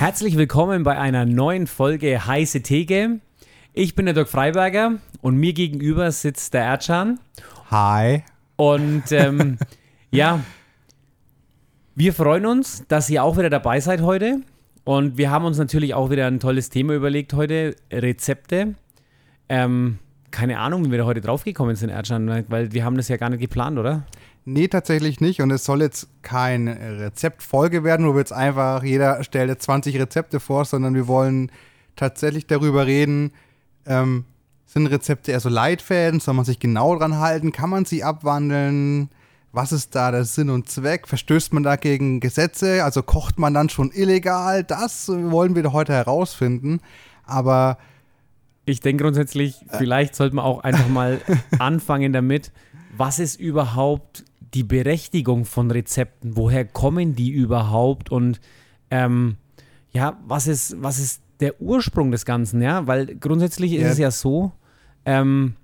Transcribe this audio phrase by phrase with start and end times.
[0.00, 3.20] Herzlich willkommen bei einer neuen Folge Heiße Theke.
[3.74, 7.20] Ich bin der Dirk Freiberger und mir gegenüber sitzt der Erdschan.
[7.70, 8.24] Hi.
[8.56, 9.58] Und ähm,
[10.10, 10.40] ja,
[11.94, 14.40] wir freuen uns, dass ihr auch wieder dabei seid heute.
[14.84, 18.76] Und wir haben uns natürlich auch wieder ein tolles Thema überlegt heute: Rezepte.
[19.50, 19.98] Ähm,
[20.30, 23.28] keine Ahnung, wie wir da heute draufgekommen sind, Erdschan, weil wir haben das ja gar
[23.28, 24.06] nicht geplant, oder?
[24.44, 25.42] Nee, tatsächlich nicht.
[25.42, 29.98] Und es soll jetzt keine Rezeptfolge werden, wo wir jetzt einfach, jeder stellt jetzt 20
[29.98, 31.52] Rezepte vor, sondern wir wollen
[31.96, 33.32] tatsächlich darüber reden,
[33.86, 34.24] ähm,
[34.66, 36.20] sind Rezepte eher so Leitfäden?
[36.20, 37.50] Soll man sich genau dran halten?
[37.50, 39.10] Kann man sie abwandeln?
[39.52, 41.08] Was ist da der Sinn und Zweck?
[41.08, 42.84] Verstößt man da gegen Gesetze?
[42.84, 44.62] Also kocht man dann schon illegal?
[44.62, 46.80] Das wollen wir heute herausfinden.
[47.24, 47.78] Aber
[48.64, 51.20] ich denke grundsätzlich, vielleicht sollte man auch einfach mal
[51.58, 52.52] anfangen damit,
[52.96, 56.36] was ist überhaupt die Berechtigung von Rezepten?
[56.36, 58.10] Woher kommen die überhaupt?
[58.10, 58.40] Und
[58.90, 59.36] ähm,
[59.92, 62.62] ja, was ist, was ist der Ursprung des Ganzen?
[62.62, 63.88] Ja, weil grundsätzlich ist ja.
[63.88, 64.52] es ja so.
[65.04, 65.54] Ähm,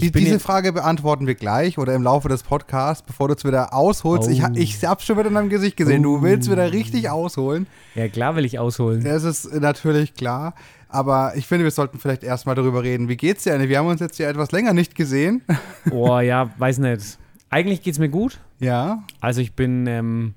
[0.00, 3.72] die, diese Frage beantworten wir gleich oder im Laufe des Podcasts, bevor du es wieder
[3.72, 4.28] ausholst.
[4.28, 4.32] Oh.
[4.32, 6.18] Ich, ich habe schon wieder in deinem Gesicht gesehen, oh.
[6.18, 7.66] du willst wieder richtig ausholen.
[7.94, 9.02] Ja, klar will ich ausholen.
[9.04, 10.54] Das ist natürlich klar.
[10.88, 13.08] Aber ich finde, wir sollten vielleicht erstmal darüber reden.
[13.08, 15.42] Wie geht's dir, Wir haben uns jetzt ja etwas länger nicht gesehen.
[15.90, 17.18] Oh ja, weiß nicht.
[17.50, 18.40] Eigentlich geht's mir gut.
[18.58, 19.04] Ja.
[19.20, 20.34] Also ich bin ähm,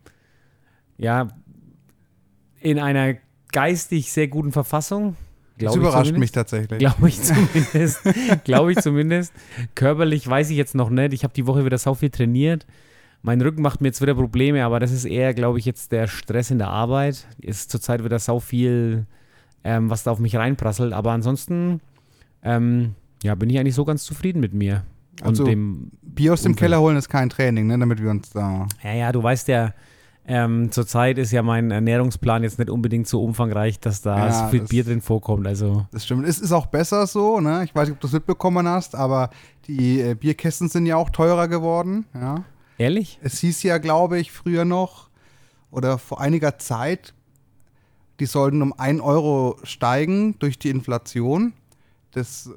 [0.98, 1.28] ja
[2.60, 3.16] in einer
[3.52, 5.16] geistig sehr guten Verfassung.
[5.58, 6.80] Das überrascht mich tatsächlich.
[6.80, 8.02] Glaube ich zumindest.
[8.46, 9.34] Glaube ich zumindest.
[9.76, 11.14] Körperlich weiß ich jetzt noch nicht.
[11.14, 12.66] Ich habe die Woche wieder so viel trainiert.
[13.22, 16.08] Mein Rücken macht mir jetzt wieder Probleme, aber das ist eher, glaube ich, jetzt der
[16.08, 17.28] Stress in der Arbeit.
[17.42, 19.06] Ist zurzeit wieder so viel
[19.64, 20.94] ähm, was da auf mich reinprasselt.
[20.94, 21.82] Aber ansonsten,
[22.44, 24.86] ähm, ja, bin ich eigentlich so ganz zufrieden mit mir.
[25.22, 26.56] Also, dem Bier aus dem.
[26.56, 28.68] Keller holen ist kein Training, ne, damit wir uns da.
[28.84, 29.74] Ja, ja, du weißt ja,
[30.26, 34.48] ähm, zurzeit ist ja mein Ernährungsplan jetzt nicht unbedingt so umfangreich, dass da ja, so
[34.50, 35.48] viel das, Bier drin vorkommt.
[35.48, 35.86] Also.
[35.92, 36.28] Das stimmt.
[36.28, 37.64] Es ist auch besser so, ne?
[37.64, 39.30] Ich weiß nicht, ob du es mitbekommen hast, aber
[39.68, 42.44] die äh, Bierkästen sind ja auch teurer geworden, ja.
[42.78, 43.20] Ehrlich?
[43.22, 45.10] Es hieß ja, glaube ich, früher noch
[45.70, 47.14] oder vor einiger Zeit
[48.20, 51.54] die sollten um 1 Euro steigen durch die Inflation.
[52.12, 52.50] Das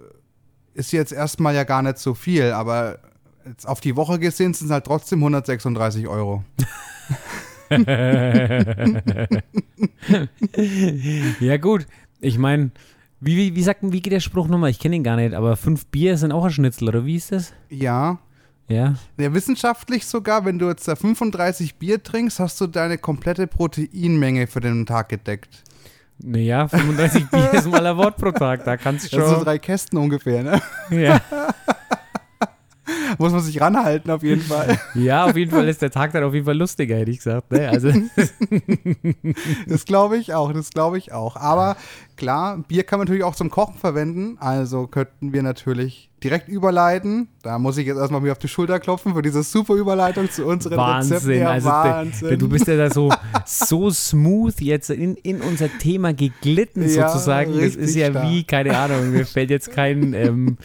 [0.74, 2.98] ist jetzt erstmal ja gar nicht so viel, aber
[3.46, 6.44] jetzt auf die Woche gesehen sind es halt trotzdem 136 Euro.
[11.40, 11.86] ja, gut.
[12.20, 12.70] Ich meine,
[13.20, 14.70] wie, wie, wie, sagt, wie geht der Spruch nochmal?
[14.70, 17.32] Ich kenne ihn gar nicht, aber fünf Bier sind auch ein Schnitzel, oder wie ist
[17.32, 17.52] das?
[17.68, 18.18] Ja,
[18.68, 18.94] ja.
[19.18, 24.46] Ja, wissenschaftlich sogar, wenn du jetzt da 35 Bier trinkst, hast du deine komplette Proteinmenge
[24.46, 25.62] für den Tag gedeckt.
[26.22, 29.18] Naja, 35 Bier ist mal ein Wort pro Tag, da kannst du schon.
[29.20, 30.62] Das sind so drei Kästen ungefähr, ne?
[30.90, 31.20] Ja.
[33.18, 34.78] Muss man sich ranhalten, auf jeden Fall.
[34.94, 37.50] Ja, auf jeden Fall ist der Tag dann auf jeden Fall lustiger, hätte ich gesagt.
[37.50, 37.68] Ne?
[37.68, 37.90] Also.
[39.66, 41.36] das glaube ich auch, das glaube ich auch.
[41.36, 41.76] Aber
[42.16, 44.36] klar, Bier kann man natürlich auch zum Kochen verwenden.
[44.38, 47.28] Also könnten wir natürlich direkt überleiten.
[47.42, 50.44] Da muss ich jetzt erstmal mir auf die Schulter klopfen für diese super Überleitung zu
[50.44, 51.40] unseren Wahnsinn, Rezepten.
[51.40, 52.28] Ja, also Wahnsinn.
[52.28, 53.10] Der, du bist ja da so,
[53.46, 57.58] so smooth jetzt in, in unser Thema geglitten ja, sozusagen.
[57.58, 58.30] Das ist ja stark.
[58.30, 60.58] wie, keine Ahnung, mir fällt jetzt kein ähm,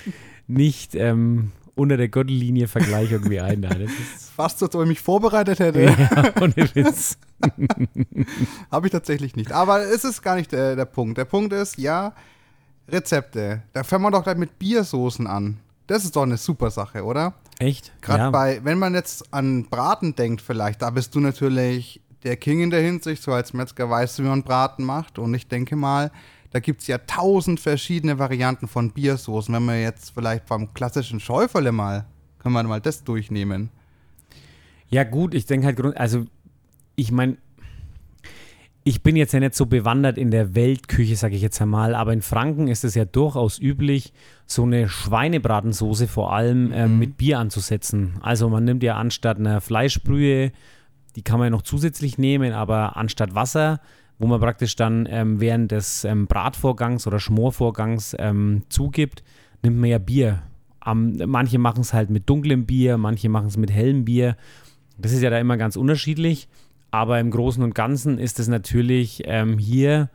[0.47, 3.63] nicht ähm, unter der Gürtellinie Vergleich irgendwie ein.
[3.63, 5.83] Ist Fast, als ob ich mich vorbereitet hätte.
[5.83, 7.17] Ja, ohne Witz.
[8.71, 9.51] Habe ich tatsächlich nicht.
[9.51, 11.17] Aber es ist gar nicht der, der Punkt.
[11.17, 12.13] Der Punkt ist, ja,
[12.89, 13.63] Rezepte.
[13.73, 15.57] Da fängt man doch gleich mit Biersoßen an.
[15.87, 17.33] Das ist doch eine super Sache, oder?
[17.59, 17.93] Echt?
[18.01, 18.29] Gerade ja.
[18.29, 22.69] bei, wenn man jetzt an Braten denkt, vielleicht, da bist du natürlich der King in
[22.69, 23.23] der Hinsicht.
[23.23, 25.17] So als Metzger weißt du, wie man Braten macht.
[25.17, 26.11] Und ich denke mal,
[26.51, 29.53] da gibt es ja tausend verschiedene Varianten von Biersoßen.
[29.53, 32.05] Wenn wir jetzt vielleicht vom klassischen Schäuferle mal,
[32.39, 33.69] können wir mal das durchnehmen.
[34.89, 36.25] Ja, gut, ich denke halt, also
[36.95, 37.37] ich meine,
[38.87, 42.13] ich bin jetzt ja nicht so bewandert in der Weltküche, sage ich jetzt einmal, aber
[42.13, 44.13] in Franken ist es ja durchaus üblich,
[44.45, 46.97] so eine Schweinebratensoße vor allem äh, mhm.
[46.97, 48.13] mit Bier anzusetzen.
[48.21, 50.53] Also man nimmt ja anstatt einer Fleischbrühe,
[51.17, 53.81] die kann man ja noch zusätzlich nehmen, aber anstatt Wasser
[54.19, 59.23] wo man praktisch dann ähm, während des ähm, Bratvorgangs oder Schmorvorgangs ähm, zugibt,
[59.63, 60.43] nimmt man ja Bier.
[60.85, 64.37] manche machen es halt mit dunklem Bier, manche machen es mit hellem Bier.
[64.97, 66.47] Das ist ja da immer ganz unterschiedlich.
[66.89, 70.09] Aber im Großen und Ganzen ist es natürlich ähm, hier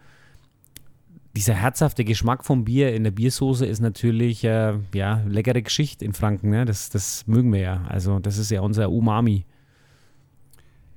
[1.34, 6.12] dieser herzhafte Geschmack vom Bier in der Biersoße ist natürlich äh, ja leckere Geschichte in
[6.12, 6.50] Franken.
[6.50, 6.64] Ne?
[6.64, 7.84] Das, das mögen wir ja.
[7.88, 9.46] Also das ist ja unser Umami.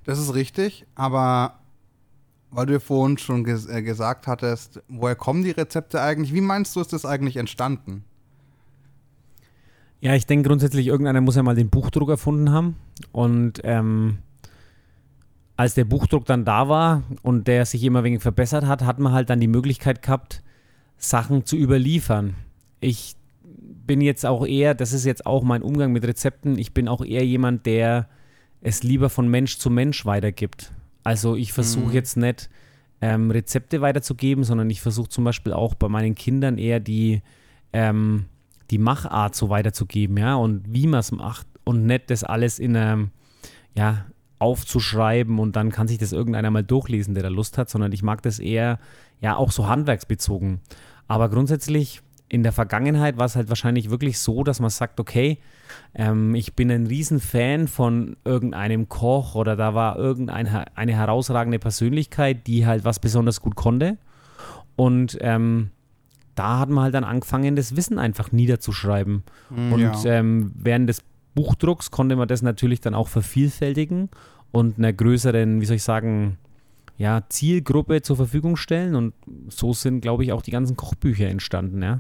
[0.04, 1.60] Das ist richtig, aber
[2.56, 6.34] weil du vorhin schon ges äh, gesagt hattest, woher kommen die Rezepte eigentlich?
[6.34, 8.06] Wie meinst du, ist das eigentlich entstanden?
[10.00, 12.78] Ja, ich denke grundsätzlich, irgendeiner muss ja mal den Buchdruck erfunden haben.
[13.12, 14.20] Und ähm,
[15.58, 19.12] als der Buchdruck dann da war und der sich immer wenig verbessert hat, hat man
[19.12, 20.42] halt dann die Möglichkeit gehabt,
[20.98, 22.36] Sachen zu überliefern.
[22.80, 26.88] Ich bin jetzt auch eher, das ist jetzt auch mein Umgang mit Rezepten, ich bin
[26.88, 28.08] auch eher jemand, der
[28.62, 30.72] es lieber von Mensch zu Mensch weitergibt.
[31.06, 31.94] Also ich versuche mhm.
[31.94, 32.50] jetzt nicht
[33.00, 37.22] ähm, Rezepte weiterzugeben, sondern ich versuche zum Beispiel auch bei meinen Kindern eher die,
[37.72, 38.26] ähm,
[38.72, 42.76] die Machart so weiterzugeben, ja, und wie man es macht und nicht das alles in
[42.76, 43.12] einem,
[43.78, 44.06] ja,
[44.40, 48.04] aufzuschreiben und dann kann sich das irgendeiner mal durchlesen, der da Lust hat, sondern ich
[48.04, 48.80] mag das eher,
[49.22, 50.60] ja, auch so handwerksbezogen.
[51.08, 55.38] Aber grundsätzlich in der Vergangenheit war es halt wahrscheinlich wirklich so, dass man sagt, okay,
[55.94, 62.48] ähm, ich bin ein Riesenfan von irgendeinem Koch oder da war irgendeine eine herausragende Persönlichkeit,
[62.48, 63.98] die halt was besonders gut konnte.
[64.76, 65.72] Und ähm,
[66.36, 69.24] da hat man halt dann angefangen, das Wissen einfach niederzuschreiben.
[69.50, 70.06] Mm, und ja.
[70.06, 71.02] ähm, während des
[71.34, 74.10] Buchdrucks konnte man das natürlich dann auch vervielfältigen
[74.52, 76.38] und einer größeren, wie soll ich sagen,
[76.98, 78.96] ja, Zielgruppe zur Verfügung stellen.
[78.96, 79.14] Und
[79.50, 82.00] so sind, glaube ich, auch die ganzen Kochbücher entstanden, ja.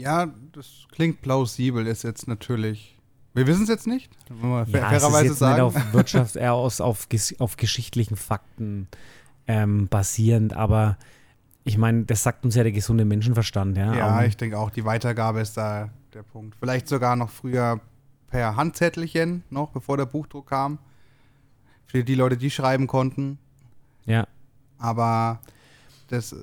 [0.00, 2.96] Ja, das klingt plausibel, ist jetzt natürlich.
[3.34, 5.64] Wir wissen es jetzt nicht, man ja, fairerweise es ist jetzt sagen.
[5.66, 7.06] Nicht auf Wirtschaft, eher aus, auf,
[7.38, 8.88] auf geschichtlichen Fakten
[9.46, 10.96] ähm, basierend, aber
[11.64, 13.94] ich meine, das sagt uns ja der gesunde Menschenverstand, ja.
[13.94, 16.56] Ja, um, ich denke auch, die Weitergabe ist da der Punkt.
[16.58, 17.80] Vielleicht sogar noch früher
[18.28, 20.78] per Handzettelchen, noch bevor der Buchdruck kam.
[21.86, 23.38] Für die Leute, die schreiben konnten.
[24.06, 24.26] Ja.
[24.78, 25.40] Aber
[26.08, 26.34] das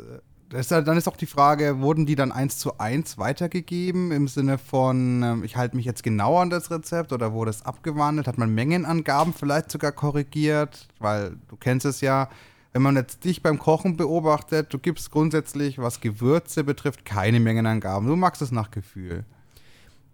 [0.50, 4.58] das, dann ist auch die Frage, wurden die dann eins zu eins weitergegeben im Sinne
[4.58, 8.28] von, ähm, ich halte mich jetzt genau an das Rezept oder wurde es abgewandelt?
[8.28, 10.88] Hat man Mengenangaben vielleicht sogar korrigiert?
[11.00, 12.30] Weil du kennst es ja,
[12.74, 18.08] wenn man jetzt dich beim Kochen beobachtet, du gibst grundsätzlich, was Gewürze betrifft, keine Mengenangaben.
[18.08, 19.26] Du magst es nach Gefühl.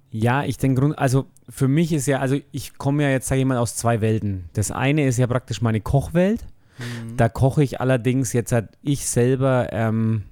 [0.10, 3.48] Ja, ich denke, also für mich ist ja, also ich komme ja jetzt, sage ich
[3.48, 4.50] mal, aus zwei Welten.
[4.54, 6.46] Das eine ist ja praktisch meine Kochwelt
[6.78, 7.18] Mhm.
[7.18, 10.24] Da koche ich allerdings jetzt halt, ich selber ähm,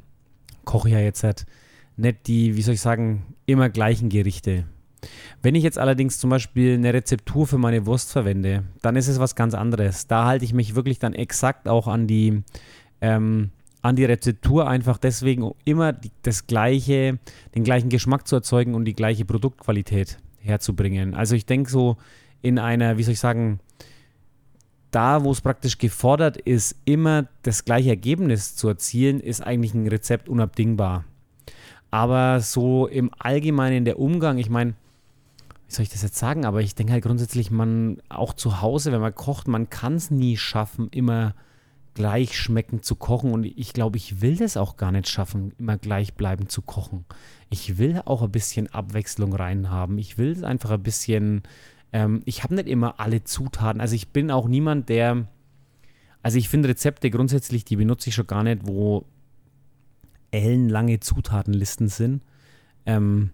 [0.66, 1.46] koche ja jetzt halt
[1.98, 4.66] nicht die, wie soll ich sagen, immer gleichen Gerichte.
[5.42, 9.20] Wenn ich jetzt allerdings zum Beispiel eine Rezeptur für meine Wurst verwende, dann ist es
[9.20, 10.08] was ganz anderes.
[10.08, 12.44] Da halte ich mich wirklich dann exakt auch an die,
[13.02, 13.50] ähm,
[13.82, 17.18] an die Rezeptur, einfach deswegen, immer die, das gleiche,
[17.56, 21.16] den gleichen Geschmack zu erzeugen und die gleiche Produktqualität herzubringen.
[21.16, 21.98] Also ich denke so
[22.42, 23.60] in einer, wie soll ich sagen,
[24.92, 29.88] da, wo es praktisch gefordert ist, immer das gleiche Ergebnis zu erzielen, ist eigentlich ein
[29.88, 31.06] Rezept unabdingbar.
[31.90, 34.74] Aber so im Allgemeinen der Umgang, ich meine,
[35.68, 38.92] wie soll ich das jetzt sagen, aber ich denke halt grundsätzlich, man auch zu Hause,
[38.92, 41.34] wenn man kocht, man kann es nie schaffen, immer
[41.94, 43.34] gleich schmeckend zu kochen.
[43.34, 47.06] Und ich glaube, ich will das auch gar nicht schaffen, immer gleichbleibend zu kochen.
[47.50, 49.98] Ich will auch ein bisschen Abwechslung reinhaben.
[49.98, 51.44] Ich will es einfach ein bisschen
[51.94, 53.82] ähm, ich habe nicht immer alle Zutaten.
[53.82, 55.28] Also ich bin auch niemand, der.
[56.24, 59.06] Also ich finde Rezepte grundsätzlich, die benutze ich schon gar nicht, wo
[60.30, 62.22] ellenlange Zutatenlisten sind.
[62.86, 63.32] Ähm,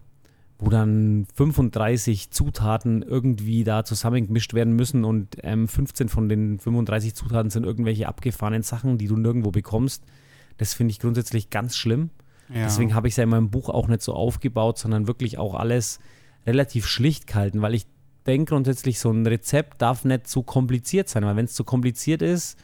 [0.59, 7.13] wo dann 35 Zutaten irgendwie da zusammengemischt werden müssen und ähm, 15 von den 35
[7.13, 10.03] Zutaten sind irgendwelche abgefahrenen Sachen, die du nirgendwo bekommst.
[10.57, 12.09] Das finde ich grundsätzlich ganz schlimm.
[12.49, 12.63] Ja.
[12.63, 15.53] Deswegen habe ich es ja in meinem Buch auch nicht so aufgebaut, sondern wirklich auch
[15.53, 15.99] alles
[16.47, 17.85] relativ schlicht gehalten, weil ich
[18.27, 22.21] denke grundsätzlich, so ein Rezept darf nicht zu kompliziert sein, weil wenn es zu kompliziert
[22.21, 22.57] ist,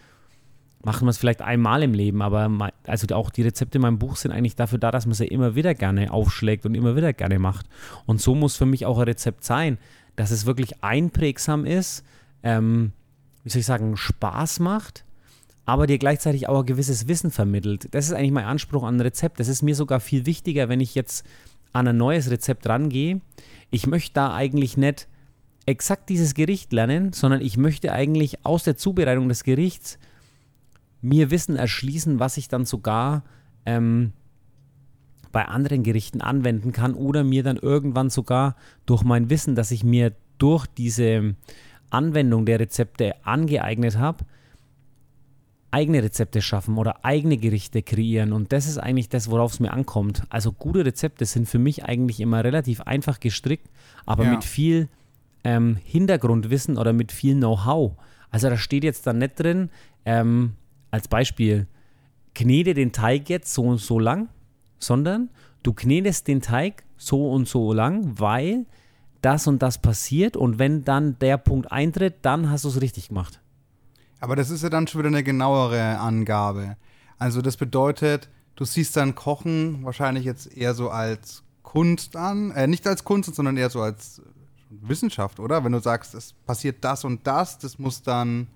[0.83, 4.17] machen wir es vielleicht einmal im Leben, aber also auch die Rezepte in meinem Buch
[4.17, 7.39] sind eigentlich dafür da, dass man sie immer wieder gerne aufschlägt und immer wieder gerne
[7.39, 7.67] macht.
[8.05, 9.77] Und so muss für mich auch ein Rezept sein,
[10.15, 12.03] dass es wirklich einprägsam ist,
[12.43, 12.91] ähm,
[13.43, 15.05] wie soll ich sagen, Spaß macht,
[15.65, 17.87] aber dir gleichzeitig auch ein gewisses Wissen vermittelt.
[17.91, 19.39] Das ist eigentlich mein Anspruch an ein Rezept.
[19.39, 21.25] Das ist mir sogar viel wichtiger, wenn ich jetzt
[21.71, 23.21] an ein neues Rezept rangehe.
[23.71, 25.07] Ich möchte da eigentlich nicht
[25.65, 29.97] exakt dieses Gericht lernen, sondern ich möchte eigentlich aus der Zubereitung des Gerichts
[31.01, 33.23] mir Wissen erschließen, was ich dann sogar
[33.65, 34.13] ähm,
[35.31, 38.55] bei anderen Gerichten anwenden kann oder mir dann irgendwann sogar
[38.85, 41.35] durch mein Wissen, das ich mir durch diese
[41.89, 44.25] Anwendung der Rezepte angeeignet habe,
[45.71, 48.31] eigene Rezepte schaffen oder eigene Gerichte kreieren.
[48.31, 50.23] Und das ist eigentlich das, worauf es mir ankommt.
[50.29, 53.69] Also gute Rezepte sind für mich eigentlich immer relativ einfach gestrickt,
[54.05, 54.31] aber ja.
[54.31, 54.87] mit viel
[55.43, 57.93] ähm, Hintergrundwissen oder mit viel Know-how.
[58.29, 59.69] Also da steht jetzt dann nicht drin,
[60.05, 60.53] ähm,
[60.91, 61.67] als Beispiel,
[62.33, 64.29] knete den Teig jetzt so und so lang,
[64.79, 65.29] sondern
[65.63, 68.65] du knetest den Teig so und so lang, weil
[69.21, 73.09] das und das passiert und wenn dann der Punkt eintritt, dann hast du es richtig
[73.09, 73.39] gemacht.
[74.19, 76.77] Aber das ist ja dann schon wieder eine genauere Angabe.
[77.17, 82.67] Also das bedeutet, du siehst dann Kochen wahrscheinlich jetzt eher so als Kunst an, äh,
[82.67, 84.21] nicht als Kunst, sondern eher so als
[84.81, 85.63] Wissenschaft, oder?
[85.63, 88.47] Wenn du sagst, es passiert das und das, das muss dann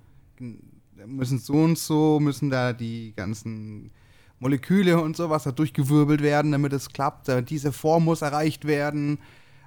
[1.06, 3.92] müssen so und so, müssen da die ganzen
[4.40, 7.30] Moleküle und sowas da durchgewirbelt werden, damit es klappt.
[7.50, 9.20] Diese Form muss erreicht werden.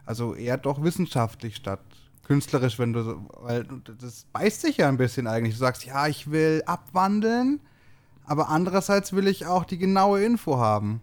[0.07, 1.81] Also eher doch wissenschaftlich statt
[2.25, 3.67] künstlerisch, wenn du so, weil
[3.99, 5.55] das beißt sich ja ein bisschen eigentlich.
[5.55, 7.59] Du sagst, ja, ich will abwandeln,
[8.25, 11.01] aber andererseits will ich auch die genaue Info haben.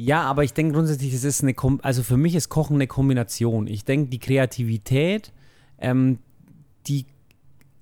[0.00, 2.86] Ja, aber ich denke grundsätzlich, es ist eine, Kom also für mich ist Kochen eine
[2.86, 3.66] Kombination.
[3.66, 5.32] Ich denke, die Kreativität,
[5.78, 6.20] ähm,
[6.86, 7.06] die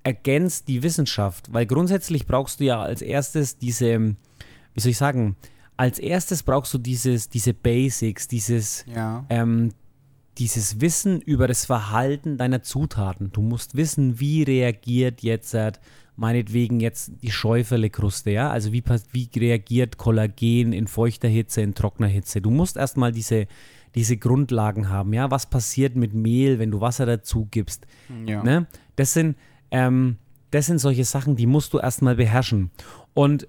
[0.01, 4.15] ergänzt die Wissenschaft, weil grundsätzlich brauchst du ja als erstes diese,
[4.73, 5.35] wie soll ich sagen,
[5.77, 9.23] als erstes brauchst du dieses, diese Basics, dieses, ja.
[9.29, 9.73] ähm,
[10.39, 13.31] dieses Wissen über das Verhalten deiner Zutaten.
[13.31, 15.71] Du musst wissen, wie reagiert jetzt äh,
[16.17, 18.49] meinetwegen jetzt die Schäuferle-Kruste, ja?
[18.49, 22.41] Also wie, wie reagiert Kollagen in feuchter Hitze, in trockener Hitze.
[22.41, 23.47] Du musst erstmal diese,
[23.95, 25.31] diese Grundlagen haben, ja?
[25.31, 27.85] Was passiert mit Mehl, wenn du Wasser dazu gibst?
[28.25, 28.43] Ja.
[28.43, 28.65] Ne?
[28.95, 29.37] Das sind,
[29.69, 30.17] ähm,
[30.49, 32.71] das sind solche Sachen, die musst du erstmal beherrschen.
[33.13, 33.47] Und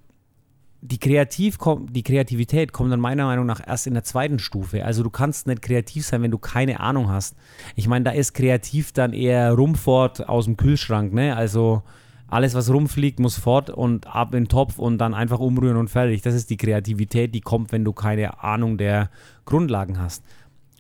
[0.81, 1.59] die, Kreativ
[1.91, 4.85] die Kreativität kommt dann meiner Meinung nach erst in der zweiten Stufe.
[4.85, 7.35] Also du kannst nicht kreativ sein, wenn du keine Ahnung hast.
[7.77, 11.35] Ich meine, da ist kreativ dann eher Rumfort aus dem Kühlschrank, ne?
[11.35, 11.83] Also
[12.29, 15.89] alles, was rumfliegt, muss fort und ab in den Topf und dann einfach umrühren und
[15.89, 16.23] fertig.
[16.23, 19.11] Das ist die Kreativität, die kommt, wenn du keine Ahnung der
[19.47, 20.23] Grundlagen hast.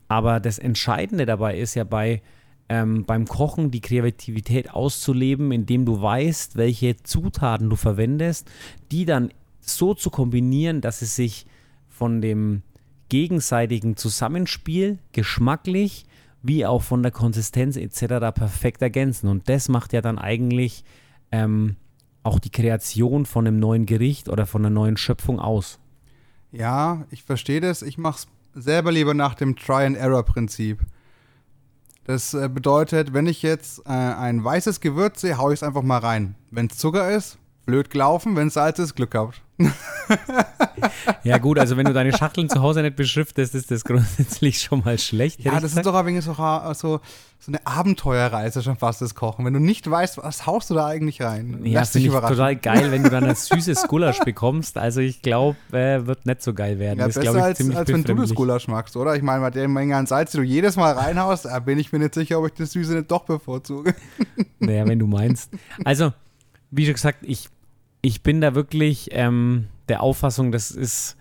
[0.08, 2.22] Aber das Entscheidende dabei ist ja bei
[2.68, 8.50] ähm, beim Kochen die Kreativität auszuleben, indem du weißt, welche Zutaten du verwendest,
[8.90, 11.46] die dann so zu kombinieren, dass es sich
[11.88, 12.62] von dem
[13.08, 16.04] gegenseitigen Zusammenspiel geschmacklich
[16.42, 18.32] wie auch von der Konsistenz etc.
[18.34, 19.28] perfekt ergänzen.
[19.28, 20.84] Und das macht ja dann eigentlich
[21.32, 21.76] ähm,
[22.22, 25.78] auch die Kreation von einem neuen Gericht oder von einer neuen Schöpfung aus.
[26.52, 27.82] Ja, ich verstehe das.
[27.82, 30.80] Ich mache es selber lieber nach dem Try-and-Error-Prinzip.
[32.04, 35.82] Das äh, bedeutet, wenn ich jetzt äh, ein weißes Gewürz sehe, haue ich es einfach
[35.82, 36.36] mal rein.
[36.50, 39.42] Wenn es Zucker ist, blöd gelaufen, wenn es Salz ist, Glück gehabt.
[41.22, 44.82] ja, gut, also wenn du deine Schachteln zu Hause nicht beschriftest, ist das grundsätzlich schon
[44.84, 45.40] mal schlecht.
[45.40, 47.00] Ja, das ist doch ein wenig so, so, so
[47.48, 49.44] eine Abenteuerreise schon fast, das Kochen.
[49.44, 51.60] Wenn du nicht weißt, was haust du da eigentlich rein?
[51.64, 54.78] Ja, finde ich total geil, wenn du dann ein süßes Gulasch bekommst.
[54.78, 57.00] Also ich glaube, äh, wird nicht so geil werden.
[57.00, 59.14] Ja, das besser ich, als, als wenn du das Gulasch magst, oder?
[59.14, 61.92] Ich meine, bei der Menge an Salz, die du jedes Mal reinhaust, da bin ich
[61.92, 63.94] mir nicht sicher, ob ich das Süße nicht doch bevorzuge.
[64.58, 65.50] Naja, wenn du meinst.
[65.84, 66.14] Also,
[66.70, 67.48] wie schon gesagt, ich,
[68.02, 69.08] ich bin da wirklich...
[69.12, 71.16] Ähm, der Auffassung, das ist,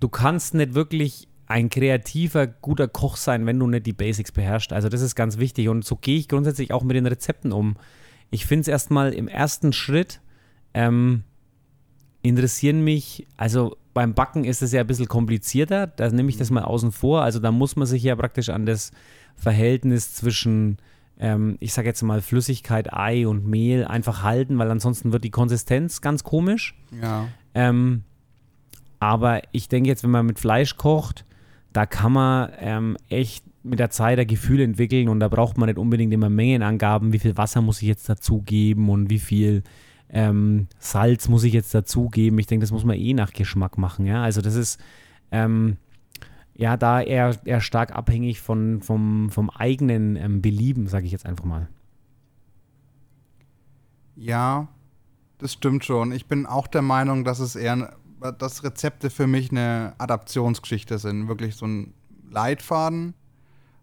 [0.00, 4.72] du kannst nicht wirklich ein kreativer, guter Koch sein, wenn du nicht die Basics beherrschst.
[4.72, 7.76] Also das ist ganz wichtig und so gehe ich grundsätzlich auch mit den Rezepten um.
[8.30, 10.20] Ich finde es erstmal im ersten Schritt
[10.72, 11.24] ähm,
[12.22, 16.50] interessieren mich, also beim Backen ist es ja ein bisschen komplizierter, da nehme ich das
[16.50, 17.22] mal außen vor.
[17.22, 18.92] Also da muss man sich ja praktisch an das
[19.36, 20.78] Verhältnis zwischen,
[21.18, 25.30] ähm, ich sage jetzt mal Flüssigkeit, Ei und Mehl einfach halten, weil ansonsten wird die
[25.30, 26.74] Konsistenz ganz komisch.
[27.00, 27.28] Ja.
[27.54, 28.02] Ähm,
[28.98, 31.24] aber ich denke jetzt, wenn man mit Fleisch kocht,
[31.72, 35.68] da kann man ähm, echt mit der Zeit ein Gefühl entwickeln und da braucht man
[35.68, 39.62] nicht unbedingt immer Mengenangaben, wie viel Wasser muss ich jetzt dazugeben und wie viel
[40.10, 42.38] ähm, Salz muss ich jetzt dazugeben.
[42.38, 44.06] Ich denke, das muss man eh nach Geschmack machen.
[44.06, 44.22] Ja?
[44.22, 44.80] Also das ist
[45.30, 45.76] ähm,
[46.54, 51.26] ja da eher, eher stark abhängig von, vom, vom eigenen ähm, Belieben, sage ich jetzt
[51.26, 51.68] einfach mal.
[54.16, 54.68] Ja,
[55.38, 56.12] das stimmt schon.
[56.12, 57.96] Ich bin auch der Meinung, dass es eher,
[58.38, 61.28] dass Rezepte für mich eine Adaptionsgeschichte sind.
[61.28, 61.94] Wirklich so ein
[62.30, 63.14] Leitfaden,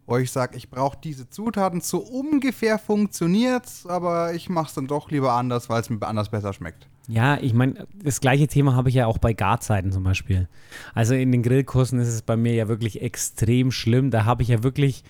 [0.05, 4.87] wo ich sage, ich brauche diese Zutaten, so ungefähr funktioniert aber ich mache es dann
[4.87, 6.87] doch lieber anders, weil es mir anders besser schmeckt.
[7.11, 10.47] Ja, ich meine, das gleiche Thema habe ich ja auch bei Garzeiten zum Beispiel.
[10.93, 14.11] Also in den Grillkursen ist es bei mir ja wirklich extrem schlimm.
[14.11, 15.03] Da habe ich ja wirklich,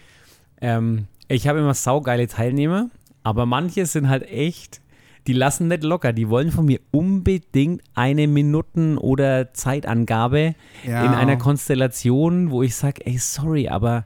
[0.62, 2.90] ähm, ich habe immer saugeile Teilnehmer,
[3.24, 4.80] aber manche sind halt echt
[5.28, 6.14] die lassen nicht locker.
[6.14, 10.56] Die wollen von mir unbedingt eine Minuten- oder Zeitangabe
[10.88, 11.06] ja.
[11.06, 14.06] in einer Konstellation, wo ich sage, ey, sorry, aber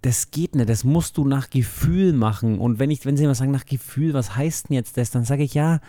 [0.00, 0.68] das geht nicht.
[0.68, 2.58] Das musst du nach Gefühl machen.
[2.58, 5.10] Und wenn ich, wenn sie immer sagen, nach Gefühl, was heißt denn jetzt das?
[5.10, 5.80] Dann sage ich, ja,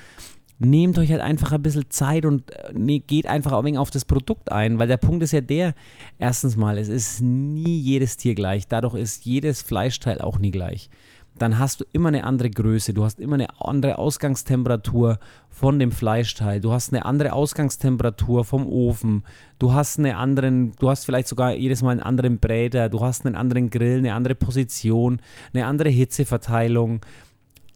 [0.64, 3.92] nehmt euch halt einfach ein bisschen Zeit und äh, nee, geht einfach ein wenig auf
[3.92, 5.74] das Produkt ein, weil der Punkt ist ja der,
[6.20, 10.90] erstens mal, es ist nie jedes Tier gleich, dadurch ist jedes Fleischteil auch nie gleich
[11.38, 15.92] dann hast du immer eine andere Größe, du hast immer eine andere Ausgangstemperatur von dem
[15.92, 19.24] Fleischteil, du hast eine andere Ausgangstemperatur vom Ofen,
[19.60, 23.26] du hast einen anderen, du hast vielleicht sogar jedes Mal einen anderen Bräter, du hast
[23.26, 25.22] einen anderen Grill, eine andere Position,
[25.54, 27.02] eine andere Hitzeverteilung.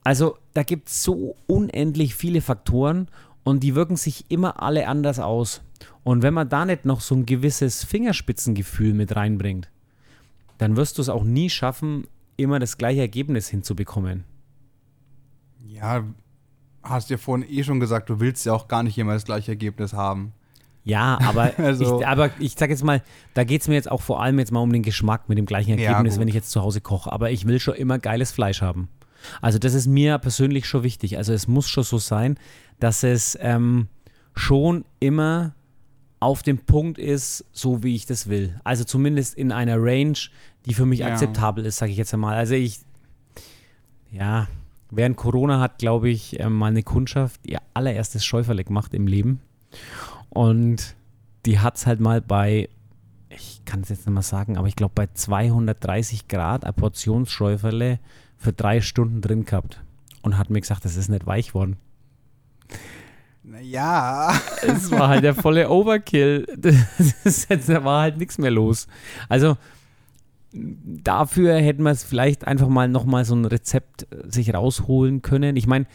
[0.08, 3.10] Also da gibt es so unendlich viele Faktoren
[3.44, 5.62] und die wirken sich immer alle anders aus.
[6.06, 9.70] Und wenn man da nicht noch so ein gewisses Fingerspitzengefühl mit reinbringt,
[10.60, 14.24] dann wirst du es auch nie schaffen, immer das gleiche Ergebnis hinzubekommen.
[15.66, 16.06] Ja,
[16.84, 19.52] hast ja vorhin eh schon gesagt, du willst ja auch gar nicht immer das gleiche
[19.52, 20.32] Ergebnis haben.
[20.86, 24.02] Ja, aber, Also- ich, aber ich sag jetzt mal, da geht es mir jetzt auch
[24.02, 26.22] vor allem jetzt mal um den Geschmack mit dem gleichen Ja, Ergebnis, gut.
[26.22, 27.12] wenn ich jetzt zu Hause koche.
[27.12, 28.88] Aber ich will schon immer geiles Fleisch haben.
[29.42, 31.18] Also das ist mir persönlich schon wichtig.
[31.18, 32.38] Also es muss schon so sein,
[32.80, 33.88] dass es ähm,
[34.36, 35.54] schon immer
[36.20, 38.60] auf dem Punkt ist, so wie ich das will.
[38.64, 40.18] Also zumindest in einer Range,
[40.66, 41.08] die für mich Ja.
[41.08, 42.36] akzeptabel ist, sage ich jetzt einmal.
[42.36, 42.80] Also ich,
[44.12, 44.48] ja,
[44.90, 49.42] während Corona hat, glaube ich, ähm, mal eine Kundschaft ihr allererstes Schäuferle gemacht im Leben.
[50.30, 50.96] Und
[51.46, 52.70] die hat es halt mal bei,
[53.30, 58.00] ich kann es jetzt nicht mal sagen, aber ich glaube bei 230 Grad ein Portionsschäuferle
[58.38, 59.82] für drei Stunden drin gehabt.
[60.22, 61.78] Und hat mir gesagt, das ist nicht weich worden.
[63.62, 64.34] Ja.
[64.62, 66.46] Es war halt der volle Overkill.
[67.24, 68.88] Das jetzt, da war halt nichts mehr los.
[69.30, 69.58] Also
[70.54, 75.56] dafür hätten wir es vielleicht einfach mal nochmal so ein Rezept äh, sich rausholen können.
[75.56, 75.86] Ich meine,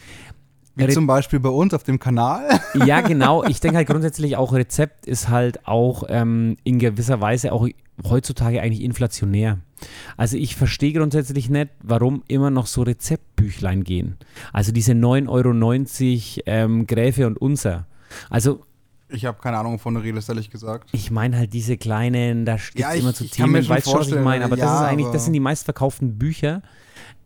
[0.75, 2.59] Wie Re- zum Beispiel bei uns auf dem Kanal.
[2.85, 7.51] ja genau, ich denke halt grundsätzlich auch Rezept ist halt auch ähm, in gewisser Weise
[7.53, 7.67] auch
[8.03, 9.59] heutzutage eigentlich inflationär.
[10.17, 14.17] Also ich verstehe grundsätzlich nicht, warum immer noch so Rezeptbüchlein gehen.
[14.51, 17.85] Also diese 9,90 Euro ähm, Gräfe und Unser.
[18.29, 18.61] Also
[19.09, 20.89] Ich habe keine Ahnung, wovon du redest, ehrlich gesagt.
[20.93, 23.65] Ich meine halt diese kleinen, da steht Ja, ich- immer zu ich kann mir Themen,
[23.67, 26.17] schon weißt schon, was ich meine, aber das ja, ist eigentlich, das sind die meistverkauften
[26.17, 26.61] Bücher.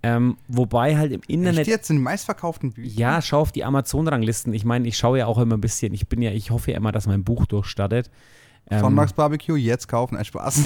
[0.08, 3.00] Ähm, wobei halt im Echt Internet, jetzt sind die meistverkauften Bücher?
[3.00, 4.54] ja, schau auf die Amazon-Ranglisten.
[4.54, 6.78] Ich meine, ich schaue ja auch immer ein bisschen, ich bin ja, ich hoffe ja
[6.78, 8.10] immer, dass mein Buch durchstartet.
[8.70, 10.66] Ähm, Sonntagsbarbecue, jetzt kaufen, ein Spaß.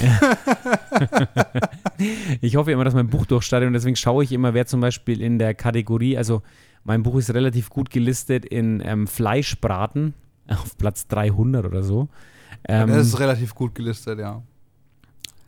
[2.40, 5.20] Ich hoffe immer, dass mein Buch durchstartet und deswegen schaue ich immer, wer zum Beispiel
[5.20, 6.42] in der Kategorie, also
[6.84, 10.14] mein Buch ist relativ gut gelistet in ähm, Fleischbraten
[10.48, 12.08] auf Platz 300 oder so.
[12.68, 14.42] Ähm, das ist relativ gut gelistet, ja.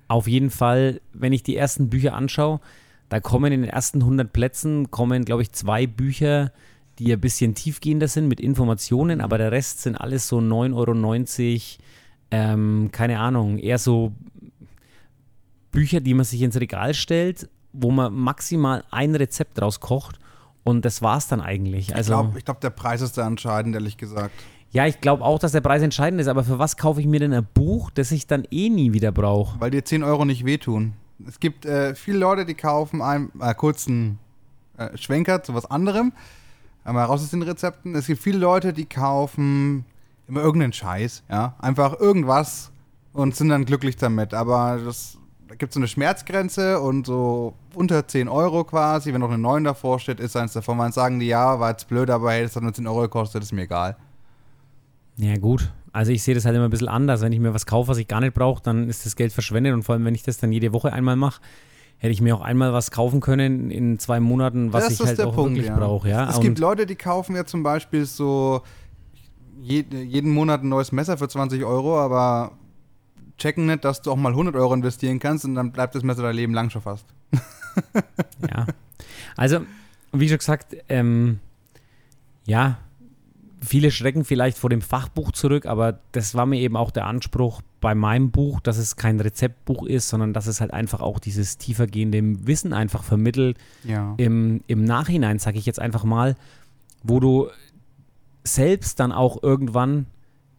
[0.09, 2.61] Auf jeden Fall, wenn ich die ersten Bücher anschaue,
[3.09, 6.53] da kommen in den ersten 100 Plätzen, kommen, glaube ich, zwei Bücher,
[6.99, 11.83] die ein bisschen tiefgehender sind mit Informationen, aber der Rest sind alles so 9,90 Euro,
[12.31, 14.13] ähm, keine Ahnung, eher so
[15.71, 20.19] Bücher, die man sich ins Regal stellt, wo man maximal ein Rezept draus kocht
[20.63, 21.95] und das war's dann eigentlich.
[21.95, 24.35] Also, ich glaube, ich glaub, der Preis ist da entscheidend, ehrlich gesagt.
[24.71, 27.21] ja, ich glaube auch, dass der Preis entscheidend ist, aber für was kaufe ich mir
[27.21, 29.61] denn ein Buch, das ich dann eh nie wieder brauche?
[29.61, 30.95] Weil dir 10 Euro nicht wehtun.
[31.27, 34.19] Es gibt äh, viele Leute, die kaufen einen äh, kurzen
[34.77, 36.13] äh, Schwenker zu was anderem.
[36.85, 37.95] Einmal raus aus den Rezepten.
[37.95, 39.85] Es gibt viele Leute, die kaufen
[40.29, 41.55] immer irgendeinen Scheiß, ja.
[41.59, 42.71] Einfach irgendwas
[43.13, 44.35] und sind dann glücklich damit.
[44.35, 49.21] Aber das, da gibt es so eine Schmerzgrenze und so unter 10 Euro quasi, wenn
[49.21, 50.77] noch eine 9 davor steht, ist eins davon.
[50.77, 53.43] Man sagen die, ja, war jetzt blöd, aber hey, das hat nur 10 Euro gekostet,
[53.43, 53.97] ist mir egal.
[55.17, 55.73] Ja, gut.
[55.95, 57.21] Also ich sehe das halt immer ein bisschen anders.
[57.23, 59.73] Wenn ich mir was kaufe, was ich gar nicht brauche, dann ist das Geld verschwendet.
[59.75, 61.41] Und vor allem, wenn ich das dann jede Woche einmal mache,
[61.99, 65.37] hätte ich mir auch einmal was kaufen können in zwei Monaten, was ich halt auch
[65.37, 66.09] wirklich brauche.
[66.09, 66.29] Ja?
[66.29, 68.63] Es Und- gibt Leute, die kaufen ja zum Beispiel so
[69.63, 72.51] je, jeden Monat ein neues Messer für 20 Euro, aber
[73.39, 76.23] checken nicht, dass du auch mal 100 Euro investieren kannst und dann bleibt das Messer
[76.23, 77.07] dein Leben lang schon fast.
[78.51, 78.67] Ja.
[79.37, 79.61] Also,
[80.13, 81.41] wie schon gesagt, ähm,
[82.47, 82.79] ja,
[83.65, 87.63] viele schrecken vielleicht vor dem Fachbuch zurück, aber das war mir eben auch der Anspruch
[87.81, 91.59] bei meinem Buch, dass es kein Rezeptbuch ist, sondern dass es halt einfach auch dieses
[91.59, 94.15] tiefergehende Wissen einfach vermittelt, Ja.
[94.17, 96.37] im, im Nachhinein, sage ich jetzt einfach mal,
[97.03, 97.49] wo du
[98.45, 100.07] selbst dann auch irgendwann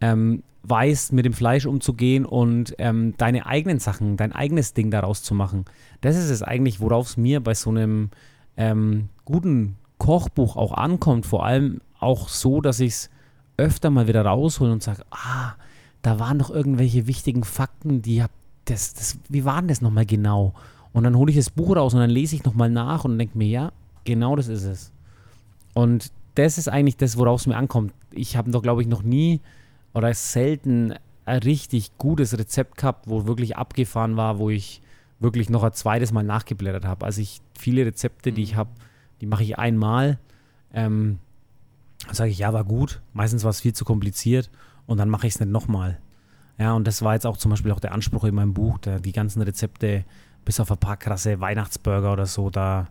[0.00, 5.22] ähm, weißt, mit dem Fleisch umzugehen und ähm, deine eigenen Sachen, dein eigenes Ding daraus
[5.22, 5.64] zu machen.
[6.00, 8.10] Das ist es eigentlich, worauf es mir bei so einem
[8.56, 11.24] ähm, guten Kochbuch auch ankommt.
[11.26, 13.10] Vor allem auch so, dass ich es
[13.56, 15.54] öfter mal wieder raushole und sage, ah,
[16.02, 18.30] da waren doch irgendwelche wichtigen Fakten, die hab,
[18.66, 20.54] das, das, wie waren das nochmal genau?
[20.92, 23.36] Und dann hole ich das Buch raus und dann lese ich nochmal nach und denke
[23.36, 23.72] mir, ja,
[24.04, 24.92] genau das ist es.
[25.74, 27.92] Und das ist eigentlich das, worauf es mir ankommt.
[28.10, 29.40] Ich habe doch, glaube ich, noch nie
[29.94, 34.80] oder selten ein richtig gutes Rezept gehabt, wo wirklich abgefahren war, wo ich
[35.18, 37.04] wirklich noch ein zweites Mal nachgeblättert habe.
[37.04, 38.70] Also ich, viele Rezepte, die ich habe,
[39.20, 40.18] die mache ich einmal.
[40.72, 41.18] Ähm,
[42.12, 43.00] sage ich, ja, war gut.
[43.12, 44.50] Meistens war es viel zu kompliziert
[44.86, 45.98] und dann mache ich es nicht nochmal.
[46.58, 48.98] Ja, und das war jetzt auch zum Beispiel auch der Anspruch in meinem Buch, da
[48.98, 50.04] die ganzen Rezepte,
[50.44, 52.88] bis auf ein paar krasse Weihnachtsburger oder so, da,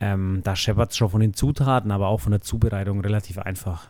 [0.00, 3.88] ähm, da scheppert es schon von den Zutaten, aber auch von der Zubereitung relativ einfach.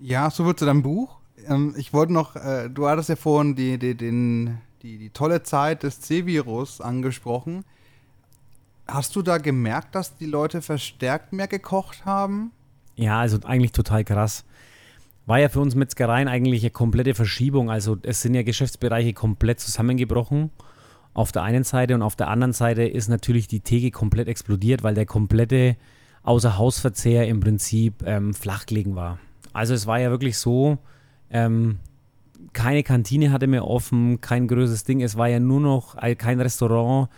[0.00, 1.18] Ja, so wird zu deinem Buch.
[1.46, 5.42] Ähm, ich wollte noch, äh, du hattest ja vorhin die, die, den, die, die tolle
[5.42, 7.64] Zeit des C-Virus angesprochen.
[8.86, 12.52] Hast du da gemerkt, dass die Leute verstärkt mehr gekocht haben?
[12.96, 14.44] Ja, also eigentlich total krass.
[15.26, 17.70] War ja für uns Metzgereien eigentlich eine komplette Verschiebung.
[17.70, 20.50] Also es sind ja Geschäftsbereiche komplett zusammengebrochen
[21.14, 24.82] auf der einen Seite und auf der anderen Seite ist natürlich die Theke komplett explodiert,
[24.82, 25.76] weil der komplette
[26.22, 29.18] außer Hausverzehr im Prinzip ähm, flach gelegen war.
[29.52, 30.78] Also es war ja wirklich so,
[31.30, 31.78] ähm,
[32.52, 37.08] keine Kantine hatte mehr offen, kein größeres Ding, es war ja nur noch kein Restaurant,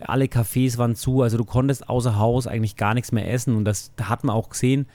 [0.00, 3.64] alle Cafés waren zu, also du konntest außer Haus eigentlich gar nichts mehr essen und
[3.64, 4.86] das da hat man auch gesehen,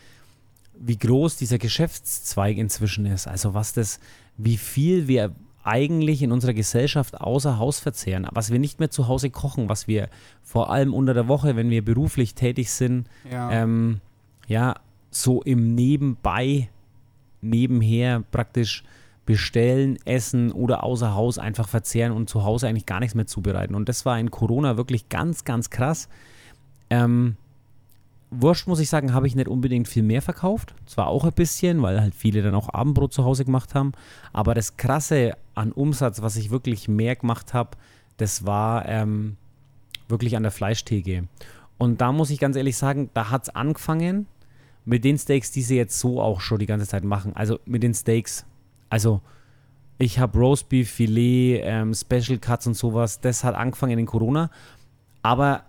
[0.80, 3.28] wie groß dieser Geschäftszweig inzwischen ist.
[3.28, 4.00] Also was das,
[4.38, 9.08] wie viel wir eigentlich in unserer Gesellschaft außer Haus verzehren, was wir nicht mehr zu
[9.08, 10.10] Hause kochen, was wir
[10.42, 14.00] vor allem unter der Woche, wenn wir beruflich tätig sind, ja, ähm,
[14.48, 14.76] ja
[15.12, 16.70] so im Nebenbei,
[17.42, 18.84] nebenher praktisch
[19.26, 23.76] bestellen, essen oder außer Haus einfach verzehren und zu Hause eigentlich gar nichts mehr zubereiten.
[23.76, 26.10] Und das war in Corona wirklich ganz, ganz krass.
[26.90, 27.36] Ähm,
[28.32, 30.76] Wurst, muss ich sagen, habe ich nicht unbedingt viel mehr verkauft.
[30.86, 33.94] Zwar auch ein bisschen, weil halt viele dann auch Abendbrot zu Hause gemacht haben.
[34.34, 37.72] Aber das Krasse an Umsatz, was ich wirklich mehr gemacht habe,
[38.18, 39.38] das war ähm,
[40.08, 41.28] wirklich an der Fleischtheke.
[41.80, 44.28] Und da muss ich ganz ehrlich sagen, da hat es angefangen
[44.86, 47.36] mit den Steaks, die sie jetzt so auch schon die ganze Zeit machen.
[47.36, 48.46] Also mit den Steaks.
[48.90, 49.22] Also
[49.98, 53.22] ich habe Roastbeef, Filet, ähm, Special Cuts und sowas.
[53.22, 54.52] Das hat angefangen in Corona.
[55.22, 55.64] Aber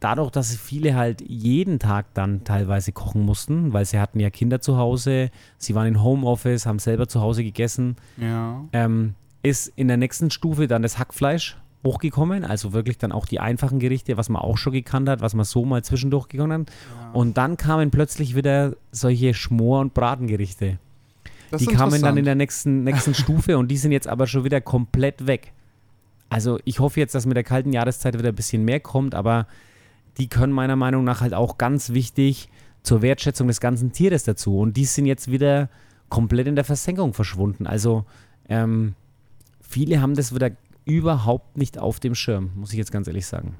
[0.00, 4.60] dadurch, dass viele halt jeden Tag dann teilweise kochen mussten, weil sie hatten ja Kinder
[4.60, 8.64] zu Hause, sie waren in Homeoffice, haben selber zu Hause gegessen, ja.
[8.72, 13.38] ähm, ist in der nächsten Stufe dann das Hackfleisch hochgekommen, also wirklich dann auch die
[13.38, 16.70] einfachen Gerichte, was man auch schon gekannt hat, was man so mal zwischendurch gegangen hat.
[16.70, 17.10] Ja.
[17.12, 20.78] Und dann kamen plötzlich wieder solche Schmor- und Bratengerichte.
[21.50, 24.44] Das die kamen dann in der nächsten, nächsten Stufe und die sind jetzt aber schon
[24.44, 25.52] wieder komplett weg.
[26.28, 29.46] Also ich hoffe jetzt, dass mit der kalten Jahreszeit wieder ein bisschen mehr kommt, aber
[30.18, 32.48] die können meiner Meinung nach halt auch ganz wichtig
[32.82, 34.58] zur Wertschätzung des ganzen Tieres dazu.
[34.58, 35.68] Und die sind jetzt wieder
[36.08, 37.66] komplett in der Versenkung verschwunden.
[37.66, 38.04] Also
[38.48, 38.94] ähm,
[39.60, 40.52] viele haben das wieder
[40.84, 43.56] überhaupt nicht auf dem Schirm, muss ich jetzt ganz ehrlich sagen.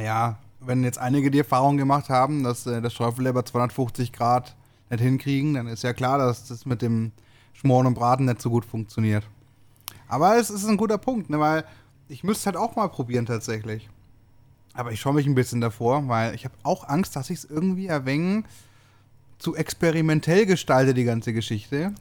[0.00, 4.56] Ja, wenn jetzt einige die Erfahrung gemacht haben, dass äh, das Schäufelleber 250 Grad
[4.90, 7.12] nicht hinkriegen, dann ist ja klar, dass das mit dem
[7.52, 9.24] Schmoren und Braten nicht so gut funktioniert.
[10.08, 11.64] Aber es ist ein guter Punkt, ne, weil
[12.08, 13.88] ich müsste halt auch mal probieren tatsächlich.
[14.74, 17.44] Aber ich schaue mich ein bisschen davor, weil ich habe auch Angst, dass ich es
[17.44, 18.44] irgendwie erwängen
[19.38, 21.92] zu experimentell gestalte, die ganze Geschichte.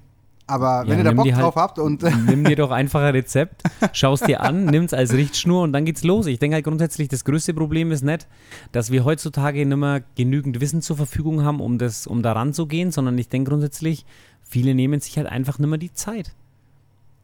[0.46, 2.04] Aber wenn ja, ihr da Bock drauf halt, habt und.
[2.26, 5.86] Nimm dir doch einfach ein Rezept, schaust dir an, nimm es als Richtschnur und dann
[5.86, 6.26] geht's los.
[6.26, 8.28] Ich denke halt grundsätzlich, das größte Problem ist nicht,
[8.72, 12.66] dass wir heutzutage nicht mehr genügend Wissen zur Verfügung haben, um, das, um daran zu
[12.66, 14.06] gehen, sondern ich denke grundsätzlich,
[14.42, 16.34] viele nehmen sich halt einfach nicht mehr die Zeit.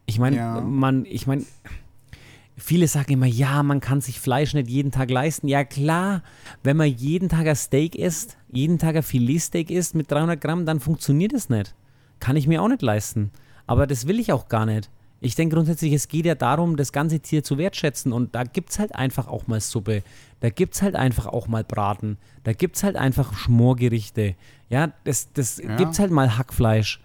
[0.05, 0.61] Ich meine, ja.
[0.61, 1.43] man, ich meine,
[2.59, 5.47] Viele sagen immer, ja, man kann sich Fleisch nicht jeden Tag leisten.
[5.47, 6.23] Ja klar,
[6.63, 10.65] wenn man jeden Tag ein Steak isst, jeden Tag ein Filetsteak isst mit 300 Gramm,
[10.65, 11.75] dann funktioniert es nicht.
[12.19, 13.31] Kann ich mir auch nicht leisten.
[13.65, 14.89] Aber das will ich auch gar nicht.
[15.21, 18.13] Ich denke grundsätzlich, es geht ja darum, das ganze Tier zu wertschätzen.
[18.13, 20.03] Und da gibt es halt einfach auch mal Suppe.
[20.39, 22.17] Da gibt es halt einfach auch mal Braten.
[22.43, 24.35] Da gibt es halt einfach Schmorgerichte.
[24.69, 25.75] Ja, das, das ja.
[25.75, 27.01] gibt es halt mal Hackfleisch.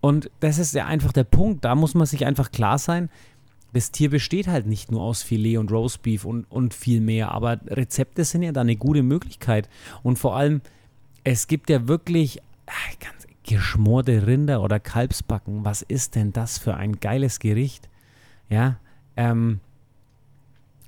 [0.00, 1.64] Und das ist ja einfach der Punkt.
[1.64, 3.10] Da muss man sich einfach klar sein,
[3.72, 7.60] das Tier besteht halt nicht nur aus Filet und Roastbeef und, und viel mehr, aber
[7.66, 9.68] Rezepte sind ja da eine gute Möglichkeit.
[10.02, 10.62] Und vor allem,
[11.24, 15.64] es gibt ja wirklich ach, ganz geschmorte Rinder oder Kalbsbacken.
[15.64, 17.88] Was ist denn das für ein geiles Gericht?
[18.48, 18.78] Ja,
[19.16, 19.60] ähm,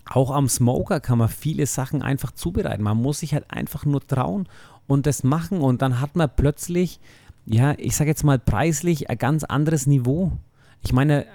[0.06, 2.82] auch am Smoker kann man viele Sachen einfach zubereiten.
[2.82, 4.48] Man muss sich halt einfach nur trauen
[4.86, 7.00] und das machen und dann hat man plötzlich,
[7.46, 10.32] ja, ich sag jetzt mal preislich ein ganz anderes Niveau.
[10.82, 11.26] Ich meine,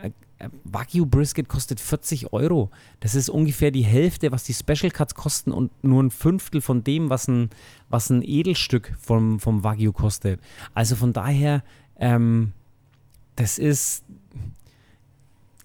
[0.64, 2.70] Wagyu Brisket kostet 40 Euro.
[3.00, 6.84] Das ist ungefähr die Hälfte, was die Special Cuts kosten und nur ein Fünftel von
[6.84, 7.50] dem, was ein,
[7.90, 10.42] was ein Edelstück vom, vom Wagyu kostet.
[10.74, 11.64] Also von daher,
[11.98, 12.52] ähm,
[13.36, 14.04] das ist,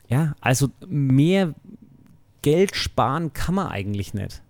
[0.09, 1.55] ja, also mehr
[2.43, 4.43] Geld sparen kann man eigentlich nicht.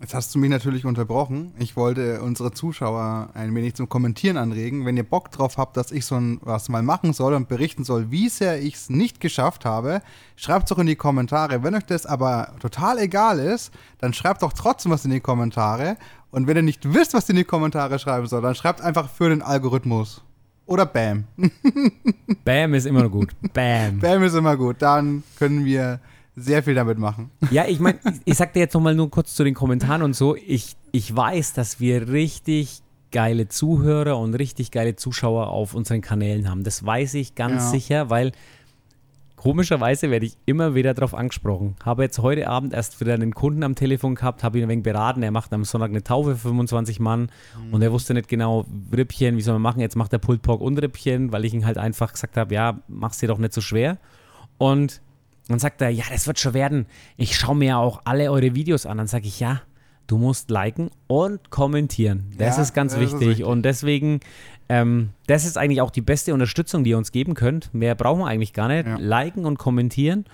[0.00, 1.52] Jetzt hast du mich natürlich unterbrochen.
[1.58, 4.86] Ich wollte unsere Zuschauer ein wenig zum Kommentieren anregen.
[4.86, 8.12] Wenn ihr Bock drauf habt, dass ich so was mal machen soll und berichten soll,
[8.12, 10.00] wie sehr ich es nicht geschafft habe,
[10.36, 11.64] schreibt es doch in die Kommentare.
[11.64, 15.96] Wenn euch das aber total egal ist, dann schreibt doch trotzdem was in die Kommentare.
[16.30, 19.10] Und wenn ihr nicht wisst, was ihr in die Kommentare schreiben soll, dann schreibt einfach
[19.10, 20.22] für den Algorithmus.
[20.66, 21.24] Oder Bam.
[22.44, 23.30] Bam ist immer gut.
[23.52, 23.98] Bam.
[23.98, 24.76] Bam ist immer gut.
[24.78, 25.98] Dann können wir
[26.38, 27.30] sehr viel damit machen.
[27.50, 30.14] Ja, ich meine, ich, ich sag dir jetzt nochmal nur kurz zu den Kommentaren und
[30.14, 30.36] so.
[30.36, 36.50] Ich, ich weiß, dass wir richtig geile Zuhörer und richtig geile Zuschauer auf unseren Kanälen
[36.50, 36.64] haben.
[36.64, 37.70] Das weiß ich ganz ja.
[37.70, 38.32] sicher, weil
[39.38, 41.76] komischerweise werde ich immer wieder darauf angesprochen.
[41.84, 44.82] Habe jetzt heute Abend erst wieder einen Kunden am Telefon gehabt, habe ihn ein wenig
[44.82, 45.22] beraten.
[45.22, 47.30] Er macht am Sonntag eine Taufe für 25 Mann
[47.66, 47.74] mhm.
[47.74, 49.80] und er wusste nicht genau, Rippchen, wie soll man machen?
[49.80, 52.80] Jetzt macht er Pulled Pork und Rippchen, weil ich ihm halt einfach gesagt habe, ja,
[52.88, 53.98] mach's dir doch nicht so schwer.
[54.58, 55.00] Und
[55.48, 56.86] dann sagt er, ja, das wird schon werden.
[57.16, 58.98] Ich schaue mir ja auch alle eure Videos an.
[58.98, 59.62] Dann sage ich, ja,
[60.06, 62.30] du musst liken und kommentieren.
[62.38, 63.28] Das Ja, ist ganz das ist wichtig.
[63.28, 63.44] wichtig.
[63.44, 64.20] und deswegen,
[64.68, 67.72] ähm, das ist eigentlich auch die beste Unterstützung, die ihr uns geben könnt.
[67.74, 68.86] Mehr brauchen wir eigentlich gar nicht.
[68.86, 68.96] Ja.
[68.98, 70.24] Liken und kommentieren.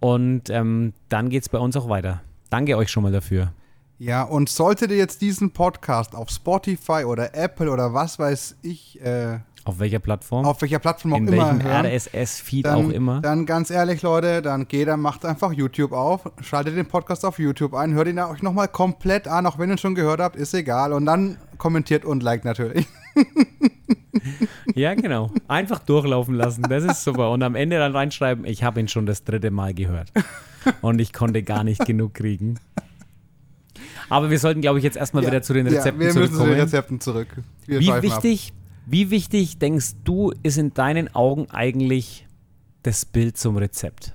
[0.00, 2.20] Und ähm, dann geht es bei uns auch weiter.
[2.50, 3.52] Danke euch schon mal dafür.
[3.98, 9.00] Ja, und solltet ihr jetzt diesen Podcast auf Spotify oder Apple oder was weiß ich,
[9.00, 10.44] äh, Auf welcher Plattform?
[10.44, 13.20] auf welcher Plattform auch In immer welchem hören, RSS-Feed auch immer.
[13.22, 17.38] Dann ganz ehrlich, Leute, dann geht er, macht einfach YouTube auf, schaltet den Podcast auf
[17.38, 20.36] YouTube ein, hört ihn euch nochmal komplett an, auch wenn ihr ihn schon gehört habt,
[20.36, 20.92] ist egal.
[20.92, 22.86] Und dann kommentiert und liked natürlich.
[24.74, 25.30] Ja, genau.
[25.46, 26.62] Einfach durchlaufen lassen.
[26.62, 27.30] Das ist super.
[27.30, 30.12] Und am Ende dann reinschreiben, ich habe ihn schon das dritte Mal gehört.
[30.80, 32.58] Und ich konnte gar nicht genug kriegen.
[34.08, 36.38] Aber wir sollten, glaube ich, jetzt erstmal wieder zu den Rezepten ja, wir müssen zu
[36.38, 36.50] zurückkommen.
[36.50, 37.28] den Rezepten zurück.
[37.66, 38.22] Wir wie schweifen ab.
[38.86, 42.26] Wie wichtig denkst du, ist in deinen Augen eigentlich
[42.82, 44.14] das Bild zum Rezept?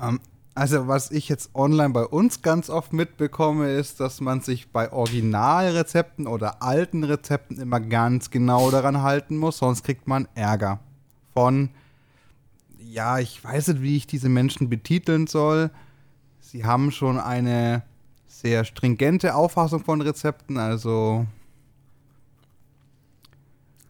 [0.00, 0.20] Ähm,
[0.54, 4.92] also, was ich jetzt online bei uns ganz oft mitbekomme, ist, dass man sich bei
[4.92, 10.80] Originalrezepten oder alten Rezepten immer ganz genau daran halten muss, sonst kriegt man Ärger.
[11.32, 11.70] Von,
[12.78, 15.70] ja, ich weiß nicht, wie ich diese Menschen betiteln soll.
[16.40, 17.82] Sie haben schon eine
[18.26, 21.26] sehr stringente Auffassung von Rezepten, also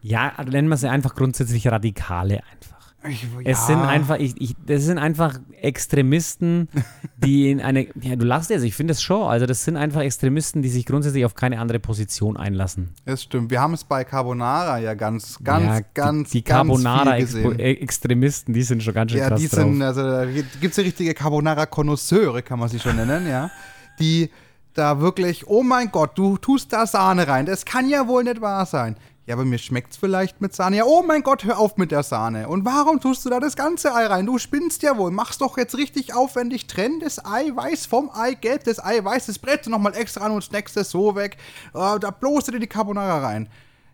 [0.01, 2.79] Ja, nennen wir sie einfach grundsätzlich Radikale einfach.
[3.07, 6.69] ich, Es ja, sind einfach, ich, ich, das sind einfach Extremisten,
[7.17, 10.01] die in eine, ja, du lachst jetzt, ich finde es schon, also das sind einfach
[10.01, 12.89] Extremisten, die sich grundsätzlich auf keine andere Position einlassen.
[13.05, 13.51] Das stimmt.
[13.51, 18.53] Wir haben es bei Carbonara ja ganz, ganz, ja, ganz, die, die ganz viel Carbonara-Extremisten,
[18.53, 18.59] gesehen.
[18.59, 19.59] die sind schon ganz schön Ja, krass die drauf.
[19.59, 23.51] sind, also da gibt es ja richtige Carbonara-Konnoisseure, kann man sie schon nennen, ja.
[23.99, 24.31] Die
[24.73, 27.45] da wirklich, oh mein Gott, du tust da Sahne rein.
[27.45, 28.95] Das kann ja wohl nicht wahr sein.
[29.27, 30.77] Ja, aber mir schmeckt's vielleicht mit Sahne.
[30.77, 32.49] Ja, oh mein Gott, hör auf mit der Sahne.
[32.49, 34.25] Und warum tust du da das ganze Ei rein?
[34.25, 35.11] Du spinnst ja wohl.
[35.11, 36.65] Mach's doch jetzt richtig aufwendig.
[36.65, 40.75] Trenn das Eiweiß vom Eigelb, das Eiweiß, das brätst du nochmal extra an und snackst
[40.77, 41.37] es so weg.
[41.75, 43.47] Äh, da bloß dir die Carbonara rein.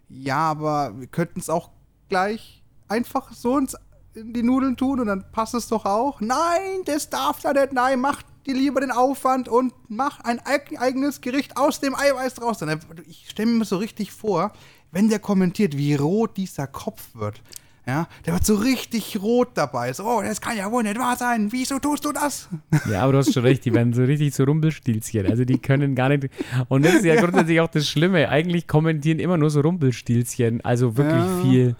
[0.08, 1.72] Ja, aber wir könnten es auch
[2.08, 3.76] gleich einfach so ins,
[4.13, 6.22] in die Nudeln tun und dann passt es doch auch.
[6.22, 7.74] Nein, das darf da nicht.
[7.74, 12.36] Nein, mach dir lieber den Aufwand und mach ein eig eigenes Gericht aus dem Eiweiß
[12.36, 12.60] draus.
[13.08, 14.52] Ich stelle mir so richtig vor,
[14.92, 17.42] wenn der kommentiert, wie rot dieser Kopf wird.
[17.86, 19.94] Ja, der wird so richtig rot dabei.
[19.94, 21.54] So, oh, das kann ja wohl nicht wahr sein.
[21.54, 22.50] Wieso tust du das?
[22.92, 25.26] Ja, aber du hast schon recht, die werden so richtig so Rumpelstilzchen.
[25.26, 26.28] Also die können gar nicht.
[26.68, 28.28] Und das ist ja grundsätzlich auch das Schlimme.
[28.28, 30.60] Eigentlich kommentieren immer nur so Rumpelstilzchen.
[30.66, 31.42] Also wirklich Ja.
[31.42, 31.76] viel.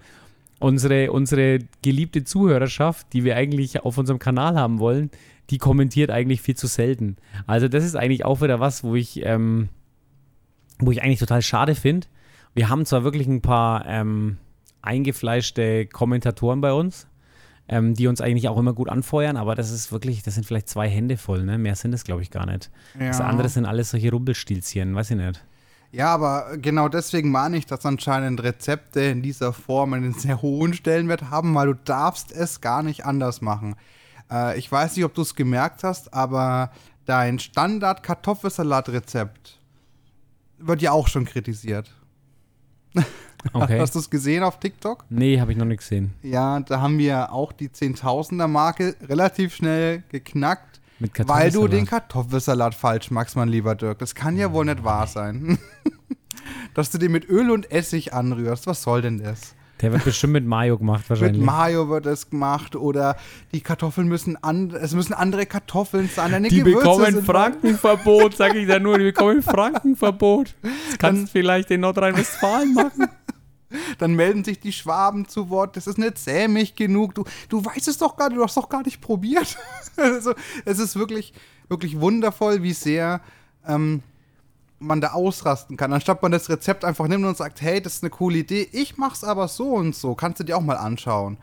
[0.60, 5.12] Unsere, unsere geliebte Zuhörerschaft, die wir eigentlich auf unserem Kanal haben wollen,
[5.49, 7.17] die kommentiert eigentlich viel zu selten.
[7.45, 9.69] Also das ist eigentlich auch wieder was, wo ich, ähm,
[10.79, 12.07] wo ich eigentlich total schade finde.
[12.53, 14.38] Wir haben zwar wirklich ein paar ähm,
[14.81, 17.07] eingefleischte Kommentatoren bei uns,
[17.67, 20.69] ähm, die uns eigentlich auch immer gut anfeuern, aber das ist wirklich, das sind vielleicht
[20.69, 21.57] zwei Hände voll, ne?
[21.57, 22.71] Mehr sind es, glaube ich, gar nicht.
[22.97, 25.43] Das andere sind alles solche Rumpelstilzchen, weiß ich nicht.
[25.91, 30.73] Ja, aber genau deswegen meine ich, dass anscheinend Rezepte in dieser Form einen sehr hohen
[30.73, 33.75] Stellenwert haben, weil du darfst es gar nicht anders machen.
[34.31, 36.71] Äh, ich weiß nicht, ob du es gemerkt hast, aber
[37.05, 39.59] dein Standard-Kartoffelsalat-Rezept
[40.59, 41.93] wird ja auch schon kritisiert.
[43.53, 43.79] Okay.
[43.79, 45.05] Hast du es gesehen auf TikTok?
[45.09, 46.13] nee, habe ich noch nicht gesehen.
[46.23, 52.09] Ja, da haben wir auch die Zehntausender-Marke relativ schnell geknackt, weil du den Kartoffelsalat.
[52.09, 53.99] Kartoffelsalat falsch magst, mein lieber Dirk.
[53.99, 55.59] Das kann ja wohl nicht wahr sein.
[56.73, 58.65] Dass du den mit Öl und Essig anrührst.
[58.67, 59.53] Was soll denn das?
[59.81, 61.37] Der wird bestimmt mit Mayo gemacht, wahrscheinlich.
[61.37, 63.15] Mit Mayo wird es gemacht oder
[63.53, 66.31] die Kartoffeln müssen an, es müssen andere Kartoffeln sein.
[66.31, 70.55] Deine die Gewürze bekommen Frankenverbot, sag ich da nur, die bekommen Frankenverbot.
[70.61, 73.07] Das kannst du vielleicht in Nordrhein-Westfalen machen.
[73.97, 75.75] Dann melden sich die Schwaben zu Wort.
[75.75, 77.13] Das ist nicht sämig genug.
[77.15, 79.57] Du, du weißt es doch gar nicht, du hast doch gar nicht probiert.
[79.97, 80.33] also,
[80.65, 81.33] es ist wirklich,
[81.67, 83.21] wirklich wundervoll, wie sehr
[83.67, 84.01] ähm,
[84.79, 85.91] man da ausrasten kann.
[85.93, 88.97] Anstatt man das Rezept einfach nimmt und sagt, hey, das ist eine coole Idee, ich
[88.97, 91.37] mach's aber so und so, kannst du dir auch mal anschauen.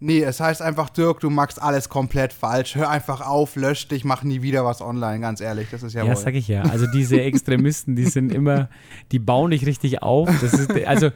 [0.00, 2.76] Nee, es heißt einfach, Dirk, du machst alles komplett falsch.
[2.76, 5.68] Hör einfach auf, lösch dich, mach nie wieder was online, ganz ehrlich.
[5.72, 6.16] Das ist ja, Ja, wohl.
[6.16, 6.62] sag ich ja.
[6.62, 8.68] Also diese Extremisten, die sind immer,
[9.10, 10.30] die bauen dich richtig auf.
[10.40, 11.10] Das ist, also,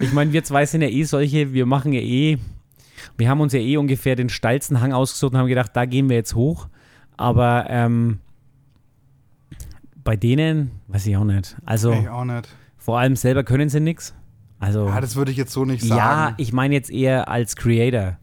[0.00, 2.38] ich meine, wir zwei sind ja eh solche, wir machen ja eh,
[3.16, 6.08] wir haben uns ja eh ungefähr den steilsten Hang ausgesucht und haben gedacht, da gehen
[6.08, 6.66] wir jetzt hoch.
[7.16, 8.18] Aber ähm,
[10.04, 11.56] bei denen, weiß ich auch nicht.
[11.64, 12.48] Also Ich auch nicht.
[12.76, 14.14] vor allem selber können sie nichts.
[14.60, 15.98] Also Ja, das würde ich jetzt so nicht sagen.
[15.98, 18.16] ja, ich meine jetzt eher als Creator.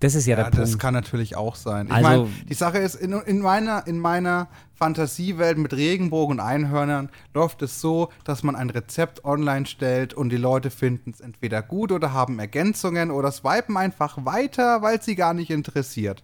[0.00, 0.82] Das ist ja, Ja, der das Punkt.
[0.82, 1.86] kann natürlich auch sein.
[1.88, 6.40] Ich Also- meine, die Sache ist, in, in, meiner, in meiner Fantasiewelt mit Regenbogen und
[6.40, 11.20] Einhörnern läuft es so, dass man ein Rezept online stellt und die Leute finden es
[11.20, 16.22] entweder gut oder haben Ergänzungen oder swipen einfach weiter, weil es sie gar nicht interessiert.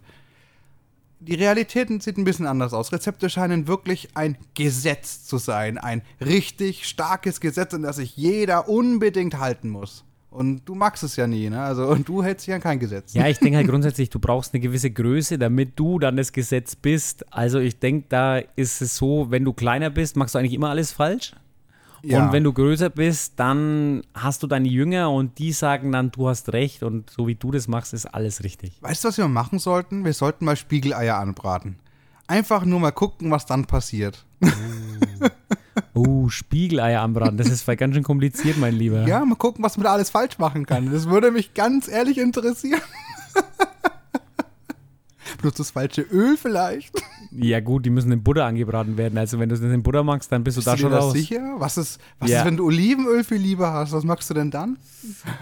[1.24, 2.92] Die Realität sieht ein bisschen anders aus.
[2.92, 5.78] Rezepte scheinen wirklich ein Gesetz zu sein.
[5.78, 10.04] Ein richtig starkes Gesetz, an das sich jeder unbedingt halten muss.
[10.34, 11.62] Und du magst es ja nie, ne?
[11.62, 13.14] Also, und du hältst dich an kein Gesetz.
[13.14, 16.74] Ja, ich denke halt grundsätzlich, du brauchst eine gewisse Größe, damit du dann das Gesetz
[16.74, 17.32] bist.
[17.32, 20.70] Also ich denke, da ist es so, wenn du kleiner bist, machst du eigentlich immer
[20.70, 21.34] alles falsch.
[22.04, 22.26] Ja.
[22.26, 26.28] Und wenn du größer bist, dann hast du deine Jünger und die sagen dann, du
[26.28, 28.72] hast recht und so wie du das machst, ist alles richtig.
[28.80, 30.04] Weißt du, was wir machen sollten?
[30.04, 31.76] Wir sollten mal Spiegeleier anbraten.
[32.26, 34.24] Einfach nur mal gucken, was dann passiert.
[35.92, 39.06] Oh, Spiegeleier anbraten, das ist ganz schön kompliziert, mein Lieber.
[39.06, 40.92] Ja, mal gucken, was man da alles falsch machen kann.
[40.92, 42.80] Das würde mich ganz ehrlich interessieren.
[45.38, 46.94] Bloß das falsche Öl vielleicht.
[47.32, 49.18] Ja gut, die müssen in Butter angebraten werden.
[49.18, 50.90] Also wenn du es in Butter magst, dann bist du Bist da du dir schon
[50.92, 51.12] da raus.
[51.12, 51.54] sicher?
[51.58, 52.40] Was ist, was Ja.
[52.40, 53.92] ist, wenn du Olivenöl viel lieber hast?
[53.92, 54.78] Was magst du denn dann?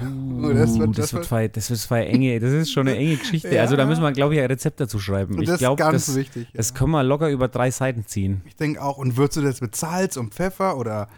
[0.02, 2.72] Uh, Oh, das das, wird- das das, wird zwei, das wird zwei enge, das ist
[2.72, 3.54] schon eine enge Geschichte.
[3.54, 3.60] Ja.
[3.62, 5.34] Also da müssen wir, glaube ich, ein Rezept dazu schreiben.
[5.40, 6.50] Ich das ist glaube, ganz das, wichtig, ja.
[6.56, 8.40] das können wir locker über drei Seiten ziehen.
[8.46, 8.98] Ich denke auch.
[8.98, 11.08] Und würzt du das mit Salz und Pfeffer oder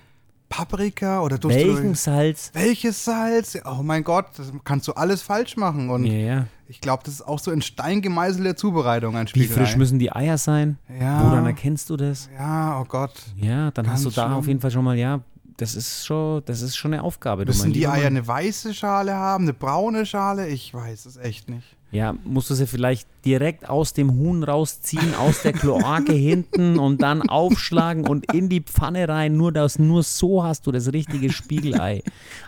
[0.49, 1.51] Paprika oder du
[1.95, 2.51] Salz?
[2.55, 3.59] welches Salz?
[3.65, 5.89] Oh mein Gott, das kannst du alles falsch machen.
[5.91, 6.47] Und Ja, ja.
[6.69, 9.55] Ich glaube, das ist auch so in Stein gemeißelte Zubereitung, ein Wie Spiegelei.
[9.65, 10.79] frisch müssen die Eier sein?
[11.01, 11.23] Ja.
[11.25, 12.29] Woran erkennst du das?
[12.39, 13.13] Ja, oh Gott.
[13.37, 14.37] Ja, dann hast du Ganz da schlimm.
[14.39, 15.21] auf jeden Fall schon mal, ja,
[15.57, 17.45] das ist schon, das ist schon eine Aufgabe.
[17.45, 20.49] Müssen die Eier eine weiße Schale haben, eine braune Schale?
[20.49, 21.74] Ich weiß es echt nicht.
[21.95, 27.01] Ja, musst du sie vielleicht direkt aus dem Huhn rausziehen, aus der Kloake hinten und
[27.03, 29.37] dann aufschlagen und in die Pfanne rein.
[29.37, 32.03] Nur, das, nur so hast du das richtige Spiegelei.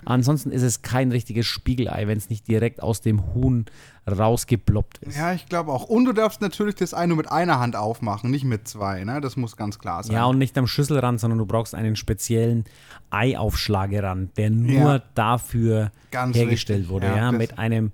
[0.04, 3.66] Ansonsten ist es kein richtiges Spiegelei, wenn es nicht direkt aus dem Huhn
[4.11, 5.16] rausgeploppt ist.
[5.16, 5.85] Ja, ich glaube auch.
[5.85, 9.02] Und du darfst natürlich das Ei nur mit einer Hand aufmachen, nicht mit zwei.
[9.04, 9.20] Ne?
[9.20, 10.14] Das muss ganz klar sein.
[10.14, 12.64] Ja, und nicht am Schüsselrand, sondern du brauchst einen speziellen
[13.11, 15.02] Eiaufschlagerand, der nur Ja.
[15.14, 16.92] dafür Ganz hergestellt richtig.
[16.92, 17.06] wurde.
[17.06, 17.90] Ja, Ja, mit einem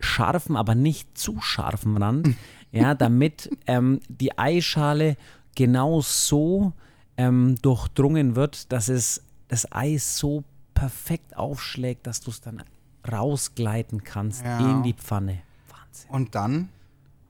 [0.00, 2.34] scharfen, aber nicht zu scharfen Rand.
[2.72, 5.16] ja, damit ähm, die Eischale
[5.54, 6.72] genau so
[7.16, 12.62] ähm, durchdrungen wird, dass es das Ei so perfekt aufschlägt, dass du es dann
[13.10, 14.58] rausgleiten kannst Ja.
[14.58, 15.38] in die Pfanne.
[15.68, 16.10] Wahnsinn.
[16.10, 16.68] Und dann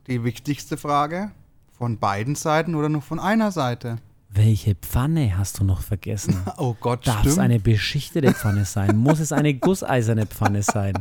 [0.06, 1.30] die wichtigste Frage:
[1.78, 3.98] von beiden Seiten oder nur von einer Seite?
[4.28, 6.36] Welche Pfanne hast du noch vergessen?
[6.58, 7.38] Oh Gott, Darf es stimmt.
[7.44, 8.96] eine beschichtete Pfanne sein?
[8.96, 10.94] Muss es eine gusseiserne Pfanne sein?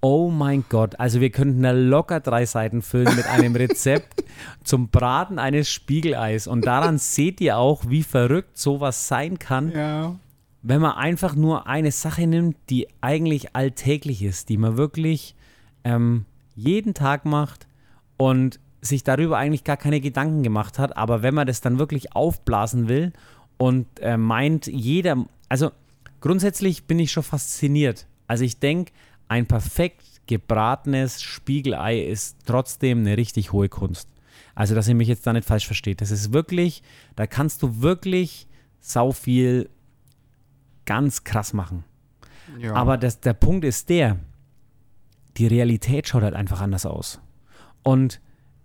[0.00, 4.24] Oh mein Gott, also wir könnten da locker drei Seiten füllen mit einem Rezept
[4.64, 6.46] zum Braten eines Spiegeleis.
[6.46, 10.14] Und daran seht ihr auch, wie verrückt sowas sein kann, ja.
[10.62, 15.34] wenn man einfach nur eine Sache nimmt, die eigentlich alltäglich ist, die man wirklich
[15.82, 17.66] ähm, jeden Tag macht
[18.16, 20.96] und sich darüber eigentlich gar keine Gedanken gemacht hat.
[20.96, 23.12] Aber wenn man das dann wirklich aufblasen will
[23.56, 25.72] und äh, meint, jeder, also
[26.20, 28.06] grundsätzlich bin ich schon fasziniert.
[28.28, 28.92] Also ich denke,
[29.28, 34.08] ein perfekt gebratenes Spiegelei ist trotzdem eine richtig hohe Kunst.
[34.54, 36.00] Also, dass ihr mich jetzt da nicht falsch versteht.
[36.00, 36.82] Das ist wirklich,
[37.16, 38.48] da kannst du wirklich
[38.80, 39.68] sau viel
[40.84, 41.84] ganz krass machen.
[42.58, 42.74] ja.
[42.74, 44.18] Aber das, der Punkt ist der,
[45.36, 47.20] die Realität schaut halt einfach anders aus.
[47.82, 48.20] Und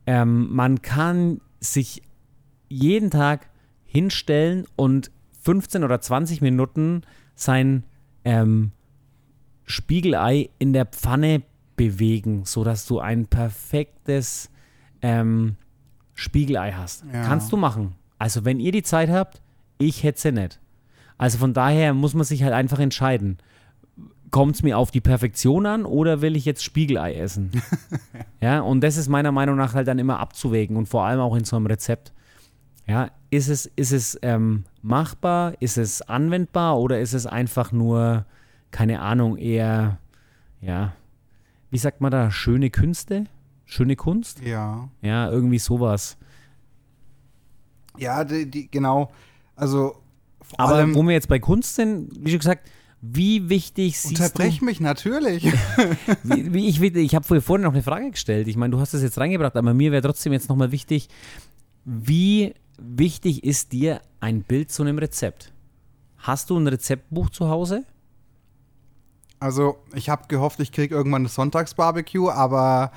[0.05, 2.01] ähm, man kann sich
[2.69, 3.49] jeden Tag
[3.85, 5.11] hinstellen und
[5.43, 7.03] 15 oder 20 Minuten
[7.35, 7.83] sein
[8.25, 8.71] ähm,
[9.65, 11.43] Spiegelei in der Pfanne
[11.75, 14.49] bewegen, sodass du ein perfektes
[15.01, 15.55] ähm,
[16.13, 17.03] Spiegelei hast.
[17.11, 17.23] Ja.
[17.23, 17.95] Kannst du machen.
[18.19, 19.41] Also wenn ihr die Zeit habt,
[19.77, 20.59] ich hätte sie nicht.
[21.17, 23.37] Also von daher muss man sich halt einfach entscheiden.
[24.31, 27.51] Kommt es mir auf die Perfektion an oder will ich jetzt Spiegelei essen?
[28.41, 31.35] ja, und das ist meiner Meinung nach halt dann immer abzuwägen und vor allem auch
[31.35, 32.13] in so einem Rezept.
[32.87, 38.25] Ja, ist es, ist es ähm, machbar, ist es anwendbar oder ist es einfach nur,
[38.73, 39.99] keine Ahnung, eher,
[40.59, 40.93] ja,
[41.69, 43.25] wie sagt man da, schöne Künste?
[43.65, 44.41] Schöne Kunst?
[44.41, 44.89] ja.
[45.01, 46.17] Ja, irgendwie sowas.
[47.97, 49.11] Ja, die, die, genau.
[49.55, 50.01] Also,
[50.57, 54.61] Aber allem, wo wir jetzt bei Kunst sind, wie schon gesagt, wie wichtig siehst unterbrech
[54.61, 55.43] mich natürlich.
[55.43, 55.53] du,
[56.23, 59.03] wie, wie ich, ich habe vorhin noch eine Frage gestellt, ich meine, du hast das
[59.03, 61.09] jetzt reingebracht, aber mir wäre trotzdem jetzt nochmal wichtig,
[61.85, 65.53] wie wichtig ist dir ein Bild zu einem Rezept?
[66.17, 67.85] Hast du ein Rezeptbuch zu Hause?
[69.43, 72.93] Also, ich habe gehofft, ich kriege irgendwann das Sonntagsbarbecue, aber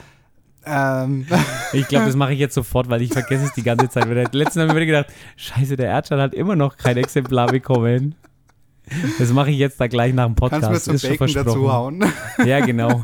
[0.65, 1.27] ähm,
[1.73, 4.07] Ich glaube, das mache ich jetzt sofort, weil ich vergesse es die ganze Zeit.
[4.33, 8.15] Letztens habe ich mir gedacht, scheiße, der Erdschall hat immer noch kein Exemplar bekommen.
[9.19, 10.63] Das mache ich jetzt da gleich nach dem Podcast.
[10.63, 12.05] kannst du mir Ist zum schon Bacon dazu hauen.
[12.45, 13.03] Ja, genau.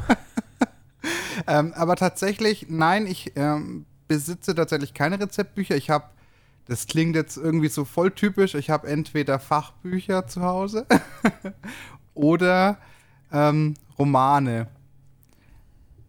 [1.49, 5.75] ähm, aber tatsächlich, nein, ich ähm, besitze tatsächlich keine Rezeptbücher.
[5.75, 6.05] Ich habe,
[6.69, 10.87] das klingt jetzt irgendwie so voll typisch, ich habe entweder Fachbücher zu Hause
[12.15, 12.79] oder
[13.33, 14.69] ähm, Romane.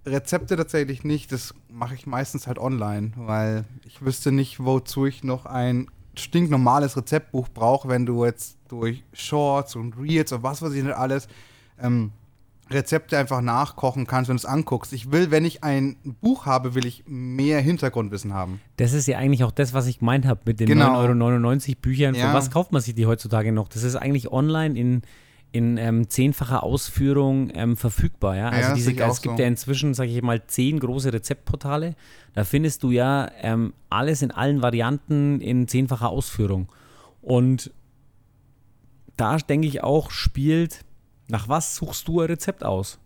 [0.06, 1.32] Rezepte tatsächlich nicht.
[1.32, 6.98] Das mache ich meistens halt online, weil ich wüsste nicht, wozu ich noch ein stinknormales
[6.98, 11.28] Rezeptbuch brauche, wenn du jetzt durch Shorts und Reels und was weiß ich nicht alles
[11.80, 12.12] ähm,
[12.70, 14.94] Rezepte einfach nachkochen kannst, wenn du es anguckst.
[14.94, 18.60] Ich will, wenn ich ein Buch habe, will ich mehr Hintergrundwissen haben.
[18.78, 21.02] Das ist ja eigentlich auch das, was ich gemeint habe mit den Genau.
[21.02, 22.16] 9,99 Euro Büchern.
[22.16, 22.28] Ja.
[22.30, 23.68] Für was kauft man sich die heutzutage noch?
[23.68, 25.02] Das ist eigentlich online in,
[25.54, 28.36] in ähm, zehnfacher Ausführung ähm, verfügbar.
[28.36, 28.50] Ja?
[28.50, 29.42] Also Ja, diese, es gibt so.
[29.42, 31.96] ja inzwischen, sage ich mal, zehn große Rezeptportale.
[32.34, 36.70] Da findest du ja ähm, alles in allen Varianten in zehnfacher Ausführung.
[37.22, 37.72] Und
[39.16, 40.84] da denke ich auch, spielt,
[41.28, 43.00] nach was suchst du ein Rezept aus?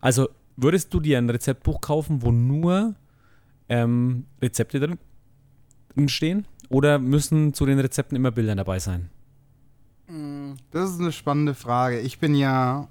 [0.00, 2.96] Also würdest du dir ein Rezeptbuch kaufen, wo nur
[3.68, 6.46] ähm, Rezepte drin stehen?
[6.68, 9.08] Oder müssen zu den Rezepten immer Bilder dabei sein?
[10.70, 12.00] Das ist eine spannende Frage.
[12.00, 12.88] Ich bin ja.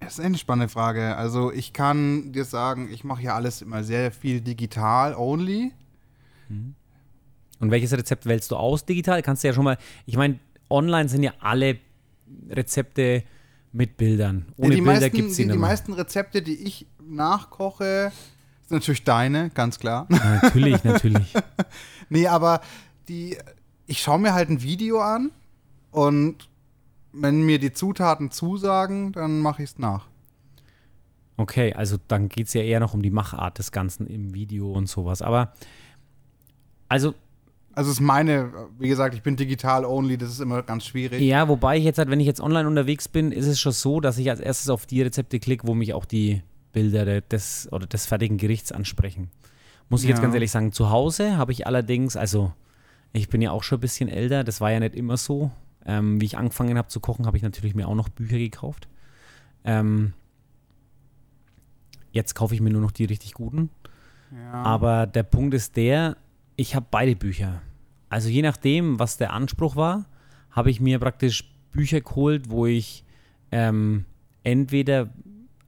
[0.00, 1.16] Das ist eine spannende Frage.
[1.16, 5.72] Also, ich kann dir sagen, ich mache ja alles immer sehr viel digital only.
[7.60, 9.22] Und welches Rezept wählst du aus digital?
[9.22, 11.78] Kannst du ja schon mal, ich meine, online sind ja alle
[12.50, 13.22] Rezepte
[13.72, 14.46] mit Bildern.
[14.56, 18.12] Ohne die Bilder gibt es die die, die nicht meisten Rezepte, die ich nachkoche,
[18.66, 20.06] sind natürlich deine, ganz klar.
[20.08, 21.32] Natürlich, natürlich.
[22.08, 22.60] nee, aber
[23.08, 23.36] die.
[23.92, 25.32] Ich schaue mir halt ein Video an
[25.90, 26.48] und
[27.12, 30.06] wenn mir die Zutaten zusagen, dann mache ich es nach.
[31.36, 34.72] Okay, also dann geht es ja eher noch um die Machart des Ganzen im Video
[34.72, 35.20] und sowas.
[35.20, 35.52] Aber,
[36.88, 37.12] also,
[37.74, 41.20] Also es ist meine, wie gesagt, ich bin digital only, das ist immer ganz schwierig.
[41.20, 44.00] ja, wobei ich jetzt halt, wenn ich jetzt online unterwegs bin, ist es schon so,
[44.00, 46.40] dass ich als erstes auf die Rezepte klicke, wo mich auch die
[46.72, 49.28] Bilder de- des oder des fertigen Gerichts ansprechen.
[49.90, 50.22] Muss ich jetzt Ja.
[50.22, 52.54] ganz ehrlich sagen, zu Hause habe ich allerdings, also
[53.12, 55.50] ich bin ja auch schon ein bisschen älter, das war ja nicht immer so.
[55.84, 58.88] Ähm, wie ich angefangen habe zu kochen, habe ich natürlich mir auch noch Bücher gekauft.
[59.64, 60.12] Ähm,
[62.12, 63.70] jetzt kaufe ich mir nur noch die richtig guten.
[64.32, 64.52] Ja.
[64.52, 66.16] Aber der Punkt ist der,
[66.56, 67.60] ich habe beide Bücher.
[68.08, 70.06] Also je nachdem, was der Anspruch war,
[70.50, 73.04] habe ich mir praktisch Bücher geholt, wo ich
[73.50, 74.04] ähm,
[74.44, 75.08] entweder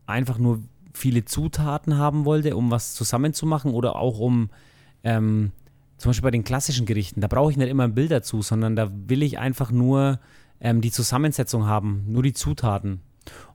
[0.06, 0.60] einfach nur
[0.92, 4.50] viele Zutaten haben wollte, um was zusammenzumachen oder auch um
[5.02, 5.52] ähm,
[6.04, 8.76] zum Beispiel bei den klassischen Gerichten, da brauche ich nicht immer ein Bild dazu, sondern
[8.76, 10.20] da will ich einfach nur
[10.60, 13.00] ähm, die Zusammensetzung haben, nur die Zutaten.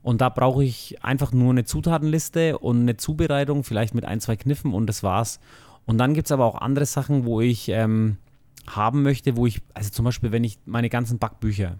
[0.01, 4.35] Und da brauche ich einfach nur eine Zutatenliste und eine Zubereitung, vielleicht mit ein, zwei
[4.35, 5.39] Kniffen und das war's.
[5.85, 8.17] Und dann gibt es aber auch andere Sachen, wo ich ähm,
[8.65, 11.77] haben möchte, wo ich, also zum Beispiel, wenn ich meine ganzen Backbücher,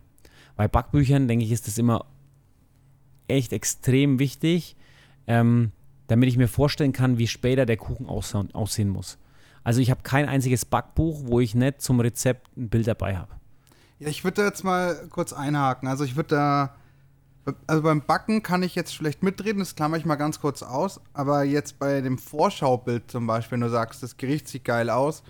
[0.56, 2.06] bei Backbüchern, denke ich, ist das immer
[3.28, 4.76] echt extrem wichtig,
[5.26, 5.72] ähm,
[6.06, 9.18] damit ich mir vorstellen kann, wie später der Kuchen aussehen, aussehen muss.
[9.64, 13.34] Also ich habe kein einziges Backbuch, wo ich nicht zum Rezept ein Bild dabei habe.
[14.00, 15.88] Ja, ich würde da jetzt mal kurz einhaken.
[15.88, 16.76] Also ich würde da,
[17.68, 21.02] also beim Backen kann ich jetzt schlecht mitreden, das klammer ich mal ganz kurz aus.
[21.14, 25.24] Aber jetzt bei dem Vorschaubild zum Beispiel, wenn du sagst, das Gericht sieht geil aus,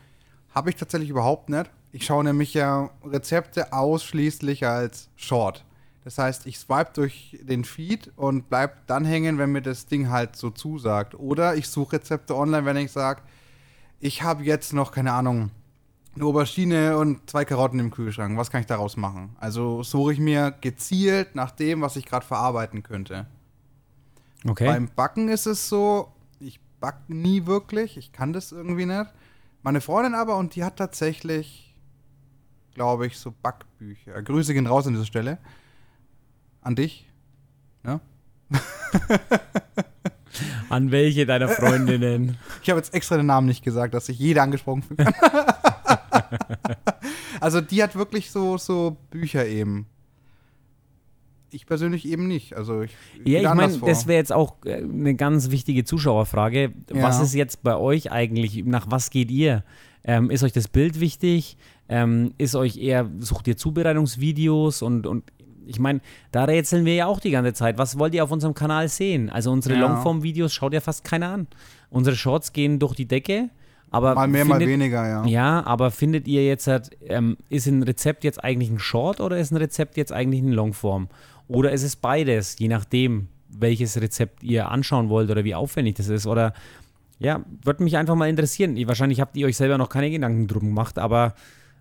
[0.53, 1.69] habe ich tatsächlich überhaupt nicht.
[1.91, 5.65] Ich schaue nämlich ja Rezepte ausschließlich als Short.
[6.03, 10.09] Das heißt, ich swipe durch den Feed und bleib dann hängen, wenn mir das Ding
[10.09, 11.15] halt so zusagt.
[11.15, 13.21] Oder ich suche Rezepte online, wenn ich sage,
[13.99, 15.51] ich habe jetzt noch, keine Ahnung,
[16.15, 18.37] eine Aubergine und zwei Karotten im Kühlschrank.
[18.37, 19.35] Was kann ich daraus machen?
[19.39, 23.27] Also suche ich mir gezielt nach dem, was ich gerade verarbeiten könnte.
[24.47, 24.65] Okay.
[24.65, 29.11] Beim Backen ist es so, ich back nie wirklich, ich kann das irgendwie nicht.
[29.61, 31.75] Meine Freundin aber, und die hat tatsächlich,
[32.73, 34.21] glaube ich, so Backbücher.
[34.21, 35.37] Grüße gehen raus an dieser Stelle.
[36.61, 37.09] An dich.
[37.83, 37.99] Ja?
[40.69, 42.37] An welche deiner Freundinnen?
[42.61, 44.99] Ich habe jetzt extra den Namen nicht gesagt, dass sich jeder angesprochen fühlt.
[47.39, 49.87] also die hat wirklich so, so Bücher eben.
[51.51, 52.55] Ich persönlich eben nicht.
[52.55, 52.91] Also ich,
[53.25, 56.73] Ja, ich meine, das wäre jetzt auch äh, eine ganz wichtige Zuschauerfrage.
[56.93, 57.01] Ja.
[57.01, 58.63] Was ist jetzt bei euch eigentlich?
[58.65, 59.63] Nach was geht ihr?
[60.03, 61.57] Ähm, ist euch das Bild wichtig?
[61.87, 65.23] Ähm, ist euch eher, sucht ihr Zubereitungsvideos und, und
[65.69, 66.01] ich meine,
[66.31, 67.77] da rätseln wir ja auch die ganze Zeit.
[67.77, 69.29] Was wollt ihr auf unserem Kanal sehen?
[69.29, 69.81] Also unsere Ja.
[69.81, 71.47] Longform-Videos schaut ja fast keiner an.
[71.89, 73.49] Unsere Shorts gehen durch die Decke,
[73.91, 75.25] aber mal mehr, mal findet, weniger, ja.
[75.25, 79.37] Ja, aber findet ihr jetzt, halt, ähm, ist ein Rezept jetzt eigentlich ein Short oder
[79.39, 81.07] ist ein Rezept jetzt eigentlich ein Longform?
[81.47, 86.07] Oder ist es beides, je nachdem, welches Rezept ihr anschauen wollt oder wie aufwendig das
[86.07, 86.27] ist?
[86.27, 86.53] Oder
[87.17, 88.77] ja, würde mich einfach mal interessieren.
[88.87, 91.33] Wahrscheinlich habt ihr euch selber noch keine Gedanken drum gemacht, aber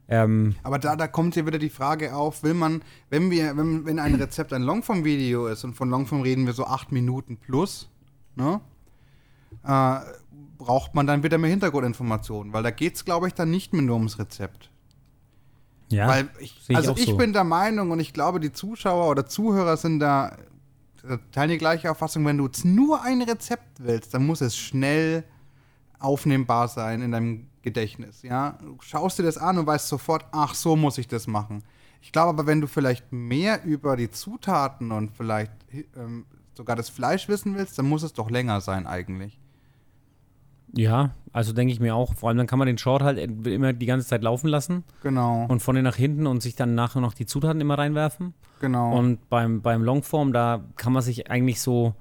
[0.08, 3.84] ähm, Aber da, da kommt hier wieder die Frage auf, will man, wenn wir, wenn,
[3.84, 7.90] wenn ein Rezept ein Longform-Video ist und von Longform reden wir so acht Minuten plus,
[8.36, 8.60] ne?
[9.64, 10.00] Äh,
[10.56, 13.82] braucht man dann wieder mehr Hintergrundinformationen, weil da geht es, glaube ich, dann nicht mehr
[13.82, 14.70] nur ums Rezept.
[15.90, 17.16] ja, Weil ich, ich also ich so.
[17.16, 20.36] bin der Meinung und ich glaube, die Zuschauer oder Zuhörer sind da
[21.32, 25.24] teilen die gleiche Auffassung, wenn du jetzt nur ein Rezept willst, dann muss es schnell
[25.98, 28.22] aufnehmbar sein in deinem Gedächtnis.
[28.22, 28.58] Ja?
[28.60, 31.62] Du schaust dir das an und weißt sofort, ach, so muss ich das machen.
[32.00, 35.52] Ich glaube aber, wenn du vielleicht mehr über die Zutaten und vielleicht
[35.96, 39.38] ähm, sogar das Fleisch wissen willst, dann muss es doch länger sein eigentlich.
[40.76, 42.14] Ja, also denke ich mir auch.
[42.14, 44.84] Vor allem dann kann man den Short halt immer die ganze Zeit laufen lassen.
[45.02, 45.46] Genau.
[45.48, 48.34] Und vorne nach hinten und sich dann nachher noch die Zutaten immer reinwerfen.
[48.60, 48.96] Genau.
[48.96, 51.94] Und beim, beim Longform, da kann man sich eigentlich so,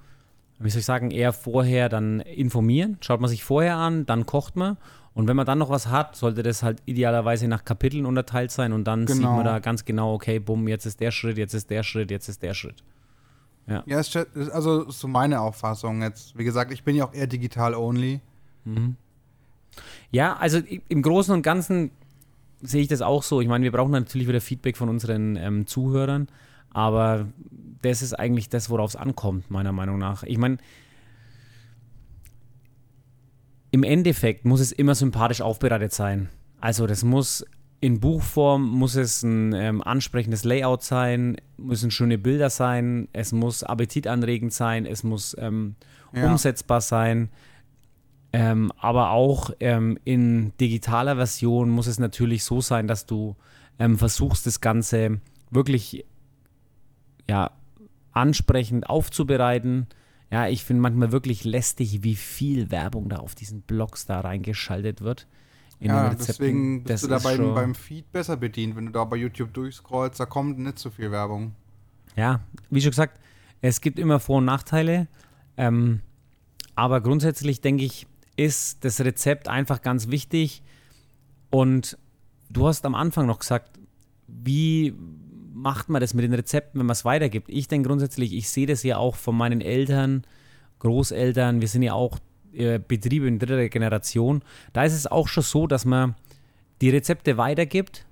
[0.60, 2.98] wie soll ich sagen, eher vorher dann informieren.
[3.02, 4.78] Schaut man sich vorher an, dann kocht man.
[5.18, 8.72] Und wenn man dann noch was hat, sollte das halt idealerweise nach Kapiteln unterteilt sein
[8.72, 9.16] und dann genau.
[9.16, 12.12] sieht man da ganz genau, okay, bumm, jetzt ist der Schritt, jetzt ist der Schritt,
[12.12, 12.84] jetzt ist der Schritt.
[13.66, 16.38] Ja, ja ist, also so meine Auffassung jetzt.
[16.38, 18.22] Wie gesagt, ich bin ja auch eher digital only.
[18.64, 18.96] Mhm.
[20.12, 21.90] Ja, also im Großen und Ganzen
[22.62, 23.42] sehe ich das auch so.
[23.42, 26.28] Ich meine, wir brauchen natürlich wieder Feedback von unseren ähm, Zuhörern,
[26.70, 27.26] aber
[27.82, 30.22] das ist eigentlich das, worauf es ankommt, meiner Meinung nach.
[30.22, 30.58] Ich meine,
[33.72, 36.30] im Endeffekt muss es immer sympathisch aufbereitet sein.
[36.60, 37.46] Also das muss
[37.80, 43.64] in Buchform, muss es ein ähm, ansprechendes Layout sein, müssen schöne Bilder sein, es muss
[43.64, 45.76] appetitanregend sein, es muss ähm,
[46.14, 46.26] ja.
[46.26, 47.30] umsetzbar sein.
[48.34, 53.36] Ähm, aber auch ähm, in digitaler Version muss es natürlich so sein, dass du
[53.80, 56.04] ähm, versuchst, das Ganze wirklich
[57.30, 57.52] ja,
[58.12, 59.88] ansprechend aufzubereiten
[60.32, 65.02] ja, ich finde manchmal wirklich lästig, wie viel Werbung da auf diesen Blogs da reingeschaltet
[65.02, 65.28] wird.
[65.80, 69.16] ja, deswegen bist das du da beim, beim Feed besser bedient, wenn du da bei
[69.16, 71.54] YouTube durchscrollst, da kommt nicht so viel Werbung.
[72.16, 73.20] Ja, wie schon gesagt,
[73.62, 75.08] es gibt immer Vor- und Nachteile.
[75.56, 76.02] Ähm,
[76.76, 80.62] aber grundsätzlich denke ich, ist das Rezept einfach ganz wichtig.
[81.50, 81.98] Und
[82.50, 83.80] du hast am Anfang noch gesagt,
[84.28, 84.94] wie
[85.58, 87.50] macht man das mit den Rezepten, wenn man es weitergibt?
[87.50, 90.24] Ich denke grundsätzlich, ich sehe das ja auch von meinen Eltern,
[90.80, 92.20] Großeltern, wir sind ja auch
[92.54, 94.44] äh, Betriebe in dritter Generation.
[94.74, 96.16] Da ist es auch schon so, dass man
[96.82, 98.06] die Rezepte weitergibt,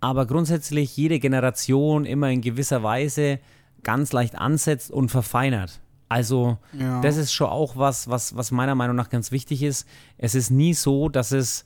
[0.00, 3.40] aber grundsätzlich jede Generation immer in gewisser Weise
[3.82, 5.80] ganz leicht ansetzt und verfeinert.
[6.10, 7.00] Also, ja.
[7.00, 9.86] das ist schon auch was, was, was meiner Meinung nach ganz wichtig ist.
[10.18, 11.64] Es ist nie so, dass es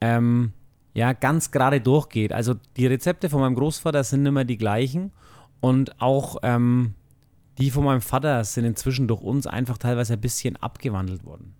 [0.00, 0.52] ähm,
[0.94, 2.32] ja, ganz gerade durchgeht.
[2.32, 5.12] Also die Rezepte von meinem Großvater sind immer die gleichen
[5.60, 6.94] und auch ähm,
[7.58, 11.54] die von meinem Vater sind inzwischen durch uns einfach teilweise ein bisschen abgewandelt worden.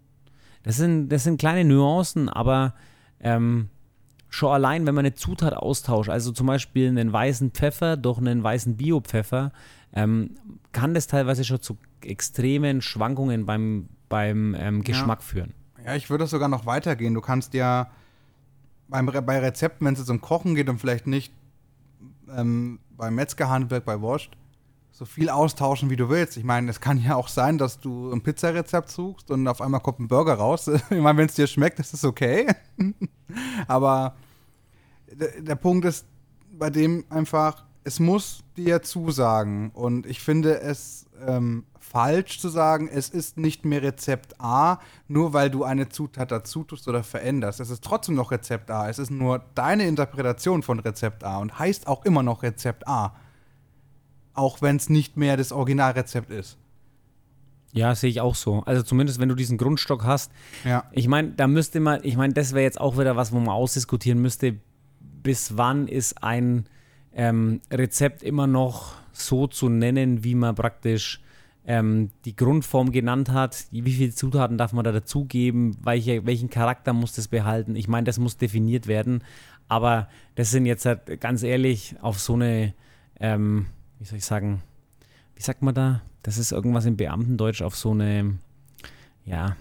[0.62, 2.74] Das sind, das sind kleine Nuancen, aber
[3.20, 3.68] ähm,
[4.28, 8.42] schon allein, wenn man eine Zutat austauscht, also zum Beispiel einen weißen Pfeffer durch einen
[8.42, 9.52] weißen Bio-Pfeffer,
[9.92, 10.36] ähm,
[10.72, 15.24] kann das teilweise schon zu extremen Schwankungen beim, beim ähm, Geschmack ja.
[15.24, 15.54] führen.
[15.84, 17.14] Ja, ich würde sogar noch weitergehen.
[17.14, 17.90] Du kannst ja
[18.88, 21.32] beim, bei Rezepten, wenn es jetzt um Kochen geht und vielleicht nicht
[22.34, 24.30] ähm, beim Metzgerhandwerk, bei Wurst,
[24.90, 26.36] so viel austauschen, wie du willst.
[26.36, 29.80] Ich meine, es kann ja auch sein, dass du ein Pizzarezept suchst und auf einmal
[29.80, 30.68] kommt ein Burger raus.
[30.90, 32.48] Ich meine, wenn es dir schmeckt, ist es okay.
[33.68, 34.16] Aber
[35.38, 36.06] der Punkt ist
[36.50, 39.70] bei dem einfach, es muss dir zusagen.
[39.70, 45.32] Und ich finde es ähm, falsch zu sagen, es ist nicht mehr Rezept A, nur
[45.32, 47.60] weil du eine Zutat dazu tust oder veränderst.
[47.60, 48.88] Es ist trotzdem noch Rezept A.
[48.88, 53.14] Es ist nur deine Interpretation von Rezept A und heißt auch immer noch Rezept A.
[54.34, 56.58] Auch wenn es nicht mehr das Originalrezept ist.
[57.72, 58.62] Ja, sehe ich auch so.
[58.64, 60.30] Also zumindest, wenn du diesen Grundstock hast.
[60.64, 60.84] Ja.
[60.92, 63.48] Ich meine, da müsste man, ich meine, das wäre jetzt auch wieder was, wo man
[63.48, 64.56] ausdiskutieren müsste,
[65.00, 66.66] bis wann ist ein
[67.12, 71.20] ähm, Rezept immer noch so zu nennen, wie man praktisch
[71.68, 73.66] ähm, die Grundform genannt hat.
[73.70, 75.76] Wie viele Zutaten darf man da dazugeben?
[75.82, 77.76] Welche, welchen Charakter muss das behalten?
[77.76, 79.22] Ich meine, das muss definiert werden.
[79.68, 82.72] Aber das sind jetzt halt ganz ehrlich auf so eine,
[83.20, 83.66] ähm,
[83.98, 84.62] wie soll ich sagen,
[85.36, 86.00] wie sagt man da?
[86.22, 88.38] Das ist irgendwas im Beamtendeutsch auf so eine,
[89.26, 89.54] ja,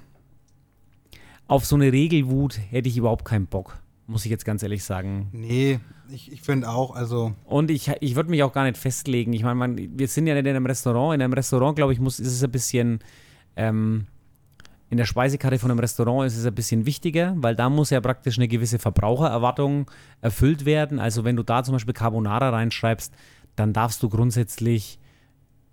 [1.47, 5.27] auf so eine Regelwut hätte ich überhaupt keinen Bock muss ich jetzt ganz ehrlich sagen.
[5.33, 5.79] Nee,
[6.09, 7.33] ich, ich finde auch, also.
[7.43, 9.33] Und ich, ich würde mich auch gar nicht festlegen.
[9.33, 11.13] Ich meine, wir sind ja nicht in einem Restaurant.
[11.13, 12.99] In einem Restaurant, glaube ich, muss, ist es ein bisschen.
[13.55, 14.07] Ähm,
[14.89, 17.99] in der Speisekarte von einem Restaurant ist es ein bisschen wichtiger, weil da muss ja
[17.99, 19.91] praktisch eine gewisse Verbrauchererwartung
[20.21, 20.99] erfüllt werden.
[20.99, 23.13] Also wenn du da zum Beispiel Carbonara reinschreibst,
[23.57, 24.97] dann darfst du grundsätzlich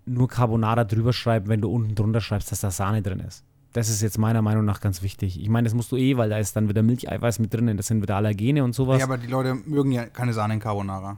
[0.04, 3.44] nur Carbonara drüber schreiben, wenn du unten drunter schreibst, dass da Sahne drin ist.
[3.74, 5.40] Das ist jetzt meiner Meinung nach ganz wichtig.
[5.40, 7.88] Ich meine, das musst du eh, weil da ist dann wieder Milcheiweiß mit drin, das
[7.88, 9.00] sind wieder Allergene und sowas.
[9.00, 11.16] Ja, aber die Leute mögen ja keine Sahne in Carbonara.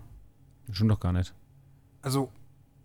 [0.72, 1.34] Schon doch gar nicht.
[2.00, 2.30] Also,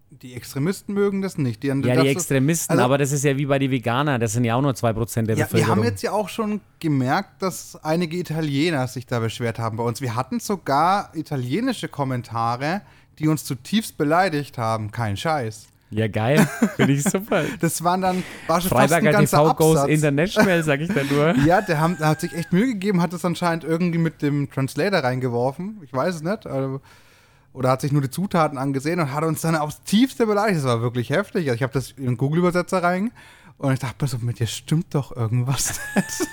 [0.09, 1.63] die Extremisten mögen das nicht.
[1.63, 4.43] Die, ja, die Extremisten, also, aber das ist ja wie bei den Veganern, das sind
[4.43, 5.53] ja auch nur 2% der ja, Bevölkerung.
[5.53, 9.85] Wir haben jetzt ja auch schon gemerkt, dass einige Italiener sich da beschwert haben bei
[9.85, 10.01] uns.
[10.01, 12.81] Wir hatten sogar italienische Kommentare,
[13.19, 14.91] die uns zutiefst beleidigt haben.
[14.91, 15.70] Kein Scheiß.
[15.91, 16.47] Ja, geil.
[16.77, 17.43] Finde ich super.
[17.59, 19.89] Das waren dann, war schon Freiberger fast ein ganzer TV goes Absatz.
[19.91, 21.35] international, sag ich da nur.
[21.45, 24.49] Ja, der, haben, der hat sich echt Mühe gegeben, hat es anscheinend irgendwie mit dem
[24.49, 25.81] Translator reingeworfen.
[25.83, 26.47] Ich weiß es nicht.
[26.47, 26.79] also-
[27.53, 30.59] Oder hat sich nur die Zutaten angesehen und hat uns dann aufs Tiefste beleidigt.
[30.59, 31.47] Das war wirklich heftig.
[31.47, 33.11] Also ich habe das in den Google-Übersetzer rein
[33.57, 36.29] und ich dachte mir so, mit dir stimmt doch irgendwas nicht.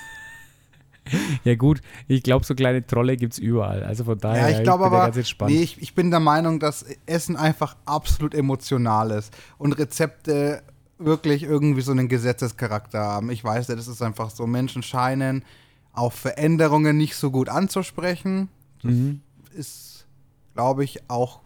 [1.45, 3.83] Ja, gut, ich glaube, so kleine Trolle gibt es überall.
[3.83, 5.53] Also von daher, Ja, ich glaube bin da aber, ganz entspannt.
[5.53, 10.63] nee, ich, ich bin der Meinung, dass Essen einfach absolut emotional ist und Rezepte
[10.99, 13.31] wirklich irgendwie so einen Gesetzescharakter haben.
[13.31, 14.47] Ich weiß ja, das ist einfach so.
[14.47, 15.45] Menschen scheinen
[15.93, 18.49] auf Veränderungen nicht so gut anzusprechen.
[18.83, 19.21] Mhm.
[19.55, 20.07] Ist,
[20.55, 21.41] glaube ich, auch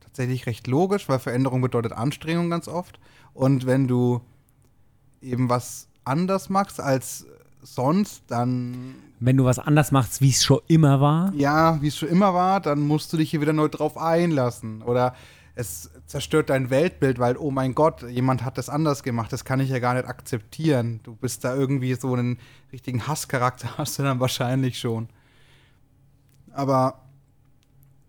[0.00, 2.98] tatsächlich recht logisch, weil Veränderung bedeutet Anstrengung ganz oft.
[3.32, 4.20] Und wenn du
[5.20, 7.26] eben was anders machst als
[7.62, 11.32] sonst, dann Wenn du was anders machst, wie es schon immer war.
[11.34, 14.82] ja, wie es schon immer war, dann musst du dich hier wieder neu drauf einlassen.
[14.82, 15.14] Oder
[15.54, 19.60] es zerstört dein Weltbild, weil, oh mein Gott, jemand hat das anders gemacht, das kann
[19.60, 21.00] ich ja gar nicht akzeptieren.
[21.02, 22.38] Du bist da irgendwie so einen
[22.72, 25.08] richtigen Hasscharakter, hast du dann wahrscheinlich schon.
[26.52, 27.02] Aber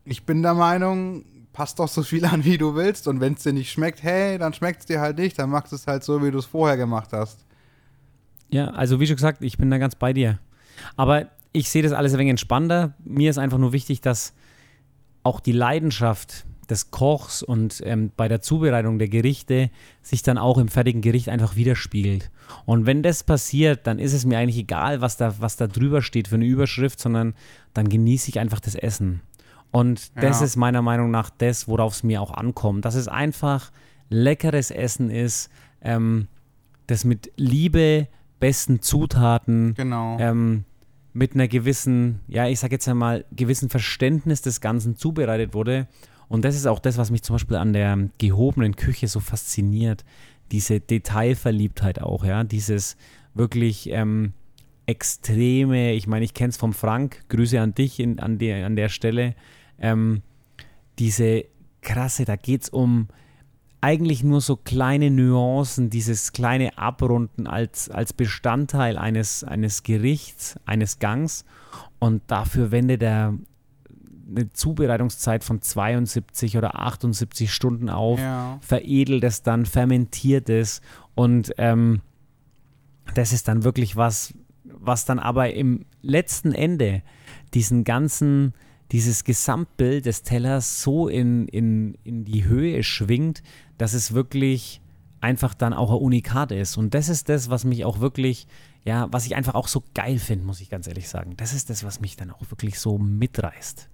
[0.06, 3.08] ich bin der Meinung, passt doch so viel an, wie du willst.
[3.08, 5.38] Und wenn es dir nicht schmeckt, hey, dann schmeckt es dir halt nicht.
[5.38, 7.46] Dann machst du es halt so, wie du es vorher gemacht hast.
[8.52, 10.40] Ja, also wie schon gesagt, ich bin da ganz bei dir.
[10.98, 12.94] Aber ich sehe das alles ein wenig entspannter.
[13.04, 14.34] Mir ist einfach nur wichtig, dass
[15.24, 19.70] auch die Leidenschaft des Kochs und ähm, bei der Zubereitung der Gerichte
[20.02, 22.32] sich dann auch im fertigen Gericht einfach widerspiegelt.
[22.66, 26.02] Und wenn das passiert, dann ist es mir eigentlich egal, was da, was da drüber
[26.02, 27.34] steht für eine Überschrift, sondern
[27.74, 29.22] dann genieße ich einfach das Essen.
[29.72, 30.46] Und das Ja.
[30.46, 32.86] ist meiner Meinung nach das, worauf es mir auch ankommt.
[32.86, 33.72] Dass es einfach
[34.10, 35.50] leckeres Essen ist,
[35.82, 36.28] ähm,
[36.88, 38.08] das mit Liebe,
[38.42, 40.18] besten Zutaten, Genau.
[40.20, 40.66] ähm,
[41.14, 45.88] mit einer gewissen, ja, ich sag jetzt einmal, gewissen Verständnis des Ganzen zubereitet wurde.
[46.28, 50.04] Und das ist auch das, was mich zum Beispiel an der gehobenen Küche so fasziniert.
[50.52, 52.98] Diese Detailverliebtheit auch, ja, dieses
[53.34, 54.34] wirklich ähm,
[54.86, 58.76] extreme, ich meine, ich kenne es vom Frank, Grüße an dich in, an, der, an
[58.76, 59.36] der Stelle,
[59.80, 60.22] ähm,
[61.00, 61.46] diese
[61.82, 63.08] krasse, da geht es um
[63.82, 71.00] eigentlich nur so kleine Nuancen, dieses kleine Abrunden als, als Bestandteil eines, eines Gerichts, eines
[71.00, 71.46] Gangs.
[72.00, 73.34] Und dafür wendet er
[74.30, 78.60] eine Zubereitungszeit von 72 oder 78 Stunden auf, Ja.
[78.62, 80.82] veredelt es dann, fermentiert es
[81.16, 82.02] und ähm,
[83.14, 87.02] das ist dann wirklich was, was dann aber im letzten Ende
[87.54, 88.54] diesen ganzen,
[88.94, 93.44] dieses Gesamtbild des Tellers so in, in, in die Höhe schwingt,
[93.82, 94.80] dass es wirklich
[95.22, 96.78] einfach dann auch ein Unikat ist.
[96.78, 98.48] Und das ist das, was mich auch wirklich,
[98.84, 101.34] ja, was ich einfach auch so geil finde, muss ich ganz ehrlich sagen.
[101.38, 103.90] Das ist das, was mich dann auch wirklich so mitreißt.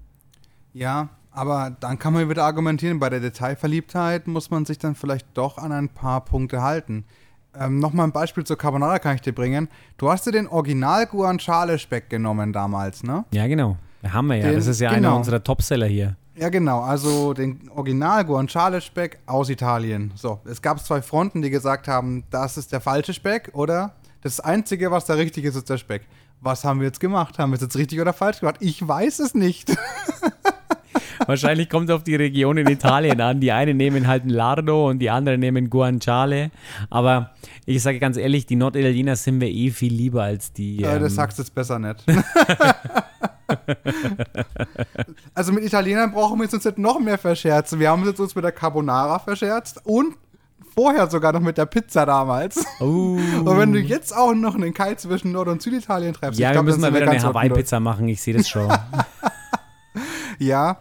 [0.74, 5.28] Ja, aber dann kann man wieder argumentieren, bei der Detailverliebtheit muss man sich dann vielleicht
[5.36, 7.06] doch an ein paar Punkte halten.
[7.56, 9.70] Ähm, Nochmal ein Beispiel zur Carbonara kann ich dir bringen.
[9.98, 13.26] Du hast dir den Original Guanciale Speck genommen damals, ne?
[13.34, 13.78] Ja, genau.
[14.08, 14.46] Haben wir ja.
[14.48, 15.18] Den- das ist ja einer genau.
[15.18, 16.16] unserer Topseller hier.
[16.40, 16.82] Ja, genau.
[16.82, 20.12] Also den Original Guanciale Speck aus Italien.
[20.16, 24.40] So, es gab zwei Fronten, die gesagt haben, das ist der falsche Speck oder das
[24.40, 26.04] Einzige, was da richtig ist, ist der Speck.
[26.42, 27.40] Was haben wir jetzt gemacht?
[27.40, 28.58] Haben wir es jetzt richtig oder falsch gemacht?
[28.60, 29.76] Ich weiß es nicht.
[31.26, 33.40] Wahrscheinlich kommt es auf die Region in Italien an.
[33.40, 36.52] Die einen nehmen halt ein Lardo und die anderen nehmen Guanciale.
[36.92, 37.32] Aber
[37.66, 40.82] ich sage ganz ehrlich, die Norditaliener sind mir eh viel lieber als die.
[40.82, 42.04] Ja, ähm, das sagst du jetzt besser nicht.
[45.34, 47.80] also mit Italienern brauchen wir uns jetzt noch mehr verscherzen.
[47.80, 50.16] Wir haben uns jetzt uns mit der Carbonara verscherzt und
[50.74, 52.64] vorher sogar noch mit der Pizza damals.
[52.80, 52.84] Oh.
[53.46, 56.52] Und wenn du jetzt auch noch einen Keil zwischen Nord- und Süditalien treibst, ja, ich
[56.52, 58.08] wir glaub, müssen dann mal wieder wir eine Hawaii-Pizza machen.
[58.08, 58.72] Ich sehe das schon.
[60.40, 60.78] Ja,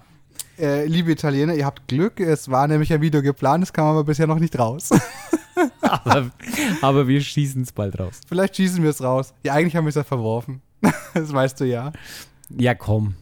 [0.59, 2.21] äh, liebe Italiener, ihr habt Glück.
[2.21, 4.91] Es war nämlich ein Video geplant, das kam aber bisher noch nicht raus.
[5.81, 6.31] aber,
[6.83, 8.21] aber wir schießen es bald raus.
[8.29, 9.33] Vielleicht schießen wir es raus.
[9.45, 10.61] Ja, eigentlich haben wir es ja verworfen.
[11.15, 11.93] das weißt du ja.
[12.51, 13.15] Ja, komm.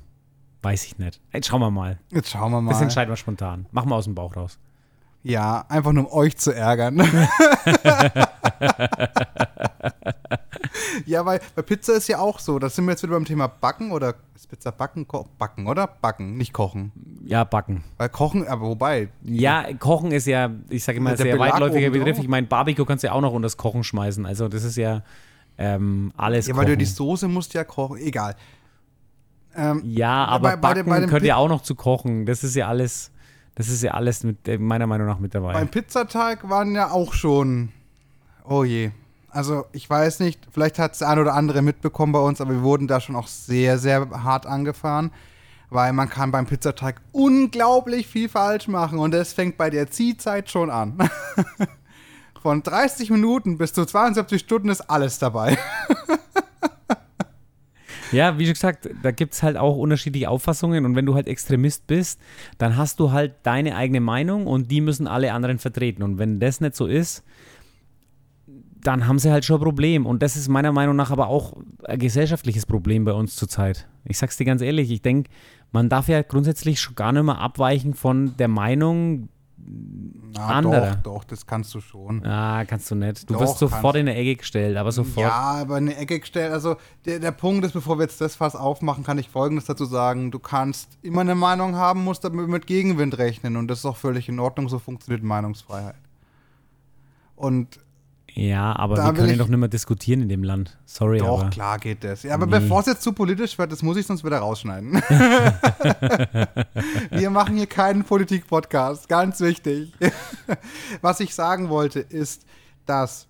[0.62, 1.20] Weiß ich nicht.
[1.33, 1.99] Jetzt schauen wir mal.
[2.11, 2.83] Jetzt schauen wir Das mal.
[2.85, 3.66] entscheiden wir spontan.
[3.70, 4.59] Machen wir aus dem Bauch raus.
[5.22, 6.99] Ja, einfach nur um euch zu ärgern.
[11.07, 13.47] ja, weil bei Pizza ist ja auch so, da sind wir jetzt wieder beim Thema
[13.47, 15.07] Backen oder ist Pizza backen?
[15.39, 15.87] Backen, oder?
[15.87, 16.93] Backen, nicht kochen.
[17.25, 17.85] Ja, backen.
[17.97, 22.18] Weil kochen, aber wobei, Ja, Kochen ist ja, ich sage immer, sehr Belag weitläufiger Begriff.
[22.18, 24.27] Ich meine, Barbecue kannst du ja auch noch unter das Kochen schmeißen.
[24.27, 25.03] Also das ist ja
[25.57, 28.35] ähm, alles ja, weil du die Soße musst ja kochen, egal.
[29.57, 32.26] Ähm, ja, aber bei- bei Backen bei gehört Pi- ja auch noch zu kochen.
[32.26, 33.11] Das ist ja alles,
[33.55, 35.52] das ist ja alles mit, äh, meiner Meinung nach mit dabei.
[35.52, 37.70] beim Pizzateig waren ja auch schon,
[38.44, 38.90] oh je.
[39.30, 42.52] Also ich weiß nicht, vielleicht hat es der ein oder andere mitbekommen bei uns, aber
[42.52, 45.11] wir wurden da schon auch sehr, sehr hart angefahren.
[45.70, 50.48] weil man kann beim Pizzateig unglaublich viel falsch machen und es fängt bei der Ziehzeit
[50.48, 50.96] schon an.
[52.42, 55.59] Von 30 Minuten bis zu 72 Stunden ist alles dabei.
[58.15, 61.27] Ja, wie schon gesagt, da gibt es halt auch unterschiedliche Auffassungen und wenn du halt
[61.27, 62.21] Extremist bist,
[62.59, 66.03] dann hast du halt deine eigene Meinung und die müssen alle anderen vertreten.
[66.03, 67.25] Und wenn das nicht so ist,
[68.85, 70.07] dann haben sie halt schon ein Problem.
[70.07, 71.55] Und das ist meiner Meinung nach aber auch
[71.85, 73.89] ein gesellschaftliches Problem bei uns zurzeit.
[74.05, 75.31] Ich sag's dir ganz ehrlich, ich denke,
[75.73, 79.29] man darf ja grundsätzlich schon gar nicht mehr abweichen von der Meinung
[79.67, 80.97] Na, anderer.
[80.97, 82.25] Doch, doch, das kannst du schon.
[82.27, 83.29] Ah, kannst du nicht.
[83.29, 85.27] Du Doch, wirst sofort in eine Ecke gestellt, aber sofort.
[85.27, 86.53] Ja, aber eine Ecke gestellt.
[86.53, 89.85] Also der, der Punkt ist, bevor wir jetzt das Fass aufmachen, kann ich Folgendes dazu
[89.85, 90.31] sagen.
[90.31, 93.57] Du kannst immer eine Meinung haben, musst aber mit Gegenwind rechnen.
[93.57, 94.69] Und das ist auch völlig in Ordnung.
[94.69, 95.97] So funktioniert Meinungsfreiheit.
[97.37, 97.79] Und
[98.37, 100.76] Ja, aber Da wir können ich- doch nicht mehr diskutieren in dem Land.
[100.87, 101.51] Sorry, doch, aber.
[101.51, 102.24] klar geht das.
[102.24, 102.59] Ja, aber Nee.
[102.59, 104.95] bevor es jetzt zu politisch wird, das muss ich sonst wieder rausschneiden.
[107.11, 109.09] wir machen hier keinen Politik-Podcast.
[109.09, 109.93] Ganz wichtig.
[111.01, 112.45] Was ich sagen wollte, ist,
[112.87, 113.28] dass.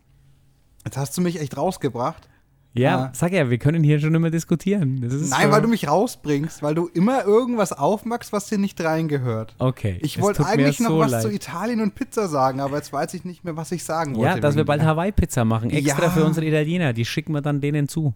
[0.85, 2.29] Jetzt hast du mich echt rausgebracht.
[2.77, 3.11] Ja, Ah.
[3.15, 4.97] sag ja, wir können hier schon mehr diskutieren.
[5.01, 5.11] Nein,
[5.43, 9.55] schon- weil du mich rausbringst, weil du immer irgendwas aufmachst, was dir nicht reingehört.
[9.61, 9.99] Okay.
[10.03, 11.23] Ich wollte eigentlich noch so was leid.
[11.23, 14.35] zu Italien und Pizza sagen, aber jetzt weiß ich nicht mehr, was ich sagen wollte.
[14.35, 14.83] Ja, dass wir bald.
[14.83, 15.71] Hawaii-Pizza machen.
[15.71, 16.11] Extra Ja.
[16.11, 16.93] für unsere Italiener.
[16.93, 18.13] Die schicken wir dann denen zu.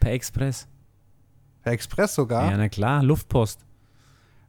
[0.00, 0.66] Per Express.
[1.62, 2.50] Per Express sogar.
[2.50, 3.02] Ja, na klar.
[3.02, 3.60] Luftpost.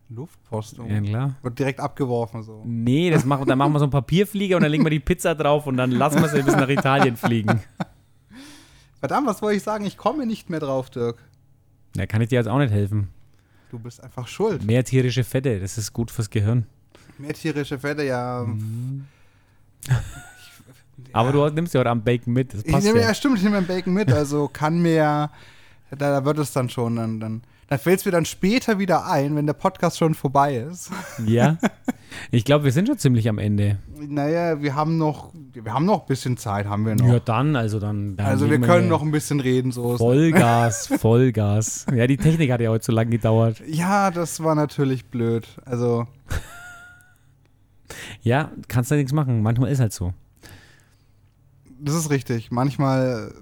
[0.10, 0.80] Luftpost.
[0.80, 0.86] oh.
[0.88, 1.36] Ja, klar.
[1.42, 2.62] Wird direkt abgeworfen so.
[2.66, 5.36] Nee, das machen, dann machen wir so einen Papierflieger und dann legen wir die Pizza
[5.36, 7.60] drauf und dann lassen wir sie bis nach Italien fliegen.
[9.04, 9.84] Verdammt, was wollte ich sagen?
[9.84, 11.18] Ich komme nicht mehr drauf, Dirk.
[11.94, 13.10] Da kann ich dir jetzt auch nicht helfen.
[13.70, 14.64] Du bist einfach schuld.
[14.64, 16.68] Mehr tierische Fette, das ist gut fürs Gehirn.
[17.18, 18.46] Mehr tierische Fette, ja.
[18.48, 19.04] Mhm.
[21.12, 23.08] Aber du nimmst ja heute am Bacon mit, das Ich nehme ja.
[23.08, 25.30] ja stimmt, ich nehme mein Bacon mit, also kann mir,
[25.90, 29.06] da, da wird es dann schon, dann, dann, dann fällt es mir dann später wieder
[29.06, 30.92] ein, wenn der Podcast schon vorbei ist.
[31.26, 31.58] Ja.
[32.30, 33.80] Ich glaube, wir sind schon ziemlich am Ende.
[34.00, 37.08] Naja, wir haben noch, wir haben noch ein bisschen Zeit, haben wir noch.
[37.08, 38.16] Ja, dann, also dann.
[38.16, 41.88] dann also wir können noch ein bisschen reden, so Vollgas, Vollgas.
[41.92, 43.64] Ja, die Technik hat ja heute so lange gedauert.
[43.66, 45.48] Ja, das war natürlich blöd.
[45.66, 46.06] Also,
[48.22, 49.42] Ja, kannst du nichts machen.
[49.42, 50.14] Manchmal ist halt so.
[51.80, 52.52] das ist richtig.
[52.52, 53.34] Manchmal,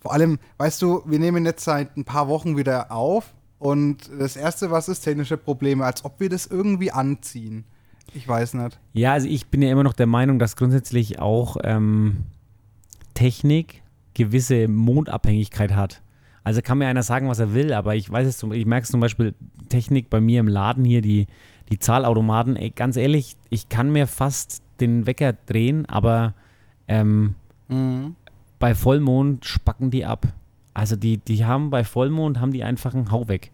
[0.00, 4.36] vor allem, weißt du, wir nehmen jetzt seit ein paar Wochen wieder auf und das
[4.36, 7.64] Erste, was ist, technische Probleme, als ob wir das irgendwie anziehen.
[8.14, 8.78] Ich weiß nicht.
[8.92, 12.24] Ja, also ich bin ja immer noch der Meinung, dass grundsätzlich auch ähm,
[13.14, 13.82] Technik
[14.14, 16.02] gewisse Mondabhängigkeit hat.
[16.44, 18.90] Also kann mir einer sagen, was er will, aber ich weiß es, ich merke es
[18.90, 19.34] zum Beispiel,
[19.68, 21.26] Technik bei mir im Laden hier, die,
[21.70, 26.34] die Zahlautomaten, ey, ganz ehrlich, ich kann mir fast den Wecker drehen, aber
[26.86, 27.34] ähm,
[28.58, 30.28] bei Vollmond spacken die ab.
[30.76, 33.50] Also die, die haben bei Vollmond haben die einfach einen Hau weg.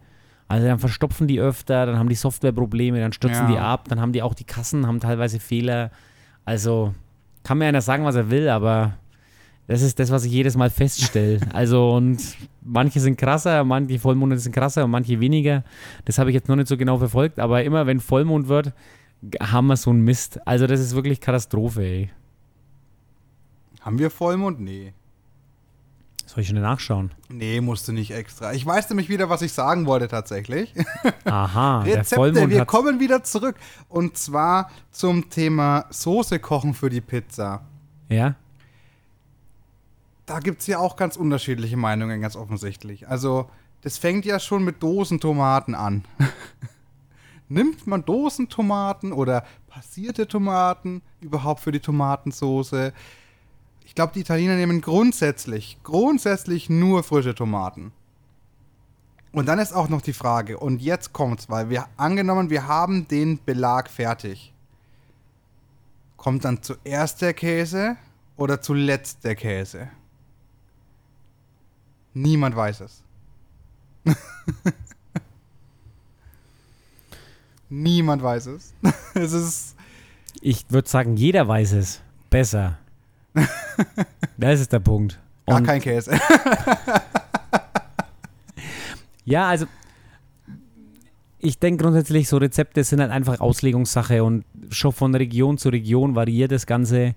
[0.48, 3.52] Also dann verstopfen die öfter, dann haben die Softwareprobleme, dann stürzen Ja.
[3.52, 5.92] die ab, dann haben die auch die Kassen, haben teilweise Fehler.
[6.44, 6.92] Also
[7.44, 8.94] kann mir einer sagen, was er will, aber
[9.68, 11.38] das ist das, was ich jedes Mal feststelle.
[11.52, 12.18] Also und
[12.60, 15.62] manche sind krasser, manche Vollmonde sind krasser und manche weniger.
[16.06, 18.72] Das habe ich jetzt noch nicht so genau verfolgt, aber immer wenn Vollmond wird,
[19.40, 20.44] haben wir so einen Mist.
[20.44, 22.10] Also das ist wirklich Katastrophe, ey.
[23.80, 24.58] Haben wir Vollmond?
[24.60, 24.92] Nee.
[26.32, 27.10] Soll ich schon nachschauen?
[27.28, 28.54] Nee, musste nicht extra.
[28.54, 30.72] Ich weiß nämlich wieder, was ich sagen wollte tatsächlich.
[31.26, 33.56] Aha, Rezepte, wir kommen wieder zurück.
[33.90, 37.66] Und zwar zum Thema Soße kochen für die Pizza.
[38.08, 38.36] Ja?
[40.24, 43.06] Da gibt es ja auch ganz unterschiedliche Meinungen, ganz offensichtlich.
[43.06, 43.50] Also,
[43.82, 46.02] das fängt ja schon mit Dosentomaten an.
[47.50, 52.94] Nimmt man Dosentomaten oder passierte Tomaten überhaupt für die Tomatensoße?
[53.84, 57.92] Ich glaube, die Italiener nehmen grundsätzlich, grundsätzlich nur frische Tomaten.
[59.32, 63.08] Und dann ist auch noch die Frage, und jetzt kommt's, weil wir angenommen, wir haben
[63.08, 64.52] den Belag fertig.
[66.18, 67.96] Kommt dann zuerst der Käse
[68.36, 69.88] oder zuletzt der Käse?
[72.14, 73.02] Niemand weiß es.
[77.70, 78.74] Niemand weiß es.
[79.14, 79.76] es ist.
[80.42, 82.02] Ich würde sagen, jeder weiß es.
[82.28, 82.78] Besser.
[84.36, 85.18] das ist der Punkt.
[85.46, 86.18] Gar Und- kein Käse.
[89.24, 89.66] Ja, also
[91.38, 96.14] ich denke grundsätzlich, so Rezepte sind halt einfach Auslegungssache und schon von Region zu Region
[96.14, 97.14] variiert das Ganze.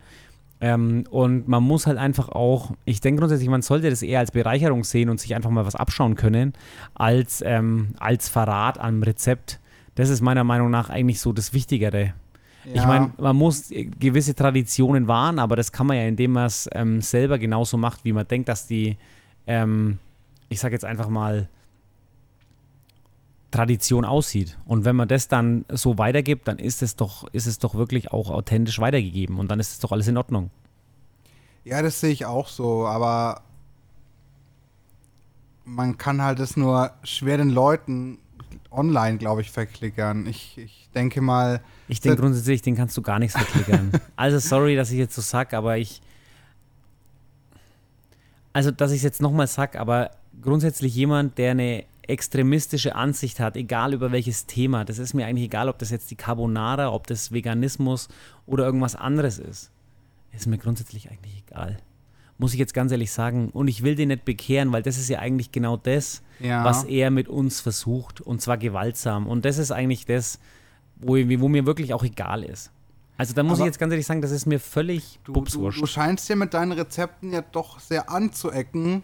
[0.61, 4.31] Ähm, und man muss halt einfach auch, ich denke grundsätzlich, man sollte das eher als
[4.31, 6.53] Bereicherung sehen und sich einfach mal was abschauen können,
[6.93, 9.59] als, ähm, als Verrat am Rezept.
[9.95, 12.13] Das ist meiner Meinung nach eigentlich so das Wichtigere.
[12.73, 16.45] Ich meine, man muss äh, gewisse Traditionen wahren, aber das kann man ja, indem man
[16.45, 18.97] es ähm, selber genauso macht, wie man denkt, dass die,
[19.47, 19.99] ähm,
[20.49, 21.47] ich sage jetzt einfach mal,
[23.51, 24.57] Tradition aussieht.
[24.65, 28.11] Und wenn man das dann so weitergibt, dann ist es doch, ist es doch wirklich
[28.11, 30.49] auch authentisch weitergegeben und dann ist es doch alles in Ordnung.
[31.63, 33.41] Ja, das sehe ich auch so, aber
[35.63, 38.19] man kann halt es nur schwer den Leuten
[38.77, 40.27] online, glaube ich, verklickern.
[40.27, 41.61] Ich, ich denke mal.
[41.87, 43.91] Ich denke grundsätzlich, den kannst du gar nichts verklickern.
[44.15, 46.01] also sorry, dass ich jetzt so sag, aber ich.
[48.53, 50.11] Also, dass ich es jetzt nochmal sag, aber
[50.41, 55.45] grundsätzlich jemand, der eine extremistische Ansicht hat, egal über welches Thema, das ist mir eigentlich
[55.45, 58.07] egal, ob das jetzt die Carbonara, ob das Veganismus
[58.45, 59.71] oder irgendwas anderes ist.
[60.31, 61.77] Ist mir grundsätzlich eigentlich egal.
[62.37, 63.49] Muss ich jetzt ganz ehrlich sagen.
[63.49, 66.63] Und ich will den nicht bekehren, weil das ist ja eigentlich genau das, ja.
[66.65, 68.21] was er mit uns versucht.
[68.21, 69.27] Und zwar gewaltsam.
[69.27, 70.39] Und das ist eigentlich das,
[70.97, 72.71] wo, wo mir wirklich auch egal ist.
[73.17, 75.71] Also da muss Aber ich jetzt ganz ehrlich sagen, das ist mir völlig du, du,
[75.71, 79.03] du scheinst ja mit deinen Rezepten ja doch sehr anzuecken.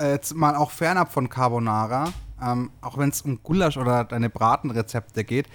[0.00, 2.12] Äh, jetzt mal auch fernab von Carbonara.
[2.42, 5.46] Ähm, auch wenn es um Gulasch oder deine Bratenrezepte geht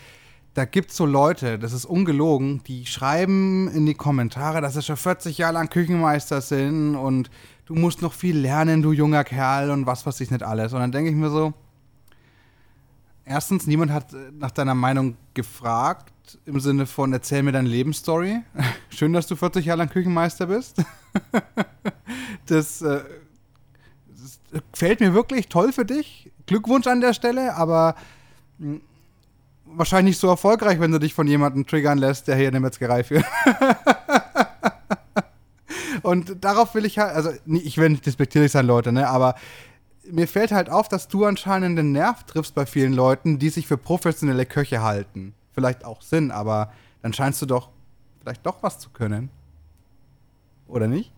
[0.58, 4.82] da gibt es so Leute, das ist ungelogen, die schreiben in die Kommentare, dass sie
[4.82, 7.30] schon 40 Jahre lang Küchenmeister sind und
[7.66, 10.74] du musst noch viel lernen, du junger Kerl und was weiß ich nicht alles.
[10.74, 11.54] Und dann denke ich mir so,
[13.24, 18.42] erstens, niemand hat nach deiner Meinung gefragt, im Sinne von, erzähl mir deine Lebensstory.
[18.90, 20.84] Schön, dass du 40 Jahre lang Küchenmeister bist.
[22.48, 23.04] das, äh,
[24.08, 24.40] das
[24.72, 26.32] gefällt mir wirklich toll für dich.
[26.48, 27.94] Glückwunsch an der Stelle, aber
[28.58, 28.82] hm,
[29.74, 33.04] wahrscheinlich nicht so erfolgreich, wenn du dich von jemandem triggern lässt, der hier eine Metzgerei
[33.04, 33.26] führt.
[36.04, 39.36] Und darauf will ich halt, also ich will nicht despektierlich sein, Leute, ne, aber
[40.10, 43.68] mir fällt halt auf, dass du anscheinend den Nerv triffst bei vielen Leuten, die sich
[43.68, 45.34] für professionelle Köche halten.
[45.52, 47.70] Vielleicht auch Sinn, aber dann scheinst du doch
[48.22, 49.30] vielleicht doch was zu können.
[50.68, 51.12] Oder nicht?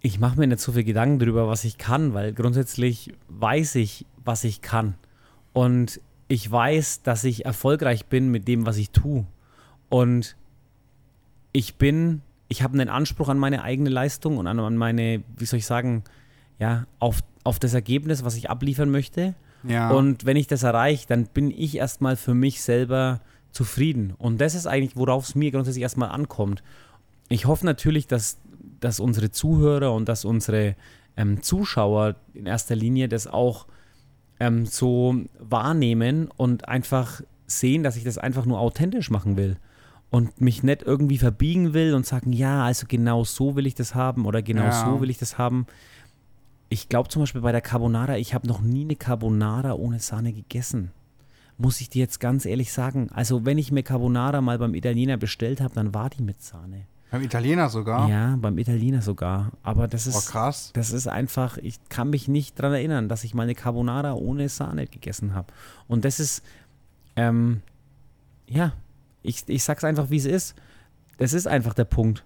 [0.00, 4.06] Ich mache mir nicht so viel Gedanken darüber, was ich kann, weil grundsätzlich weiß ich,
[4.24, 4.94] was ich kann.
[5.52, 9.26] Und ich weiß, dass ich erfolgreich bin mit dem, was ich tue.
[9.88, 10.36] Und
[11.52, 15.58] ich bin, ich habe einen Anspruch an meine eigene Leistung und an, meine, wie soll
[15.58, 16.04] ich sagen,
[16.58, 19.34] ja, auf, auf das Ergebnis, was ich abliefern möchte.
[19.64, 19.90] Ja.
[19.90, 23.20] Und wenn ich das erreiche, dann bin ich erstmal für mich selber
[23.50, 24.12] zufrieden.
[24.18, 26.62] Und das ist eigentlich, worauf es mir grundsätzlich erstmal ankommt.
[27.28, 28.38] Ich hoffe natürlich, dass,
[28.80, 30.76] dass unsere Zuhörer und dass unsere
[31.16, 33.66] ähm, Zuschauer in erster Linie das auch
[34.40, 39.56] ähm, so wahrnehmen und einfach sehen, dass ich das einfach nur authentisch machen will
[40.10, 43.94] und mich nicht irgendwie verbiegen will und sagen, ja, also genau so will ich das
[43.94, 44.84] haben oder genau ja.
[44.84, 45.66] so will ich das haben.
[46.70, 50.32] Ich glaube zum Beispiel bei der Carbonara, ich habe noch nie eine Carbonara ohne Sahne
[50.32, 50.92] gegessen.
[51.56, 53.08] Muss ich dir jetzt ganz ehrlich sagen.
[53.12, 56.86] Also wenn ich mir Carbonara mal beim Italiener bestellt habe, dann war die mit Sahne.
[57.10, 58.08] Beim Italiener sogar?
[58.08, 59.52] Ja, beim Italiener sogar.
[59.62, 60.70] Aber das ist, oh, krass.
[60.74, 64.48] das ist einfach, ich kann mich nicht daran erinnern, dass ich mal eine Carbonara ohne
[64.48, 65.52] Sahne gegessen habe.
[65.86, 66.42] Und das ist,
[67.16, 67.62] ähm,
[68.46, 68.72] ja,
[69.22, 70.54] ich, ich sag's einfach, wie es ist.
[71.16, 72.24] Das ist einfach der Punkt.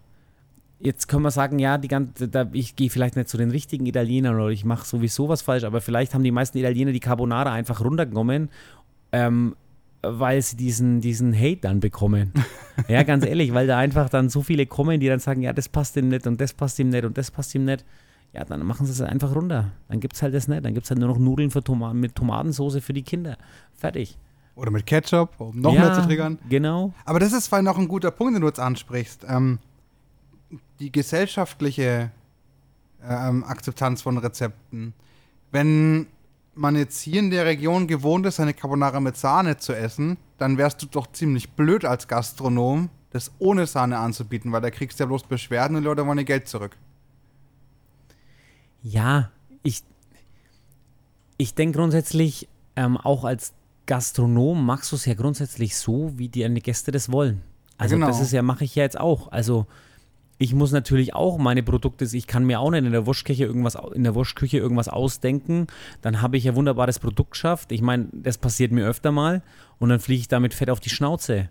[0.80, 3.86] Jetzt können wir sagen, ja, die ganze, da, ich gehe vielleicht nicht zu den richtigen
[3.86, 7.52] Italienern oder ich mache sowieso was falsch, aber vielleicht haben die meisten Italiener die Carbonara
[7.52, 8.50] einfach runtergenommen
[9.12, 9.54] ähm,
[10.02, 12.32] weil sie diesen, diesen Hate dann bekommen.
[12.88, 15.68] ja, ganz ehrlich, weil da einfach dann so viele kommen, die dann sagen, ja, das
[15.68, 17.84] passt ihm nicht und das passt ihm nicht und das passt ihm nicht.
[18.32, 19.72] Ja, dann machen sie es einfach runter.
[19.88, 20.64] Dann gibt es halt das nicht.
[20.64, 23.36] Dann gibt es halt nur noch Nudeln für Toma mit Tomatensauce für die Kinder.
[23.74, 24.16] Fertig.
[24.54, 26.38] Oder mit Ketchup, um noch ja, mehr zu triggern.
[26.48, 26.92] Genau.
[27.04, 29.26] Aber das ist vor noch ein guter Punkt, den du jetzt ansprichst.
[29.28, 29.58] Ähm,
[30.80, 32.10] die gesellschaftliche
[33.06, 34.94] ähm, Akzeptanz von Rezepten.
[35.50, 36.06] Wenn
[36.54, 40.58] man jetzt hier in der Region gewohnt ist, eine Carbonara mit Sahne zu essen, dann
[40.58, 45.04] wärst du doch ziemlich blöd als Gastronom, das ohne Sahne anzubieten, weil da kriegst du
[45.04, 46.76] ja bloß Beschwerden und die Leute wollen ihr Geld zurück.
[48.82, 49.30] Ja,
[49.62, 49.82] ich,
[51.36, 53.52] ich denke grundsätzlich, ähm, auch als
[53.86, 57.42] Gastronom machst du es ja grundsätzlich so, wie deine Gäste das wollen.
[57.78, 58.06] Also genau.
[58.06, 59.30] das ist ja, mache ich ja jetzt auch.
[59.32, 59.66] Also
[60.42, 63.76] ich muss natürlich auch meine Produkte, ich kann mir auch nicht in der Wurstküche irgendwas,
[63.94, 65.68] in der Wurstküche irgendwas ausdenken.
[66.00, 67.70] Dann habe ich ja wunderbares Produkt geschafft.
[67.70, 69.42] Ich meine, das passiert mir öfter mal
[69.78, 71.48] und dann fliege ich damit fett auf die Schnauze.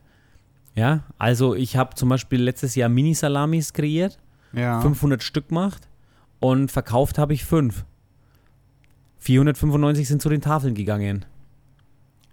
[0.75, 4.19] Ja, also ich habe zum Beispiel letztes Jahr Mini-Salamis kreiert,
[4.53, 4.81] ja.
[4.81, 5.87] 500 Stück gemacht
[6.39, 7.85] und verkauft habe ich fünf.
[9.19, 11.25] 495 sind zu den Tafeln gegangen.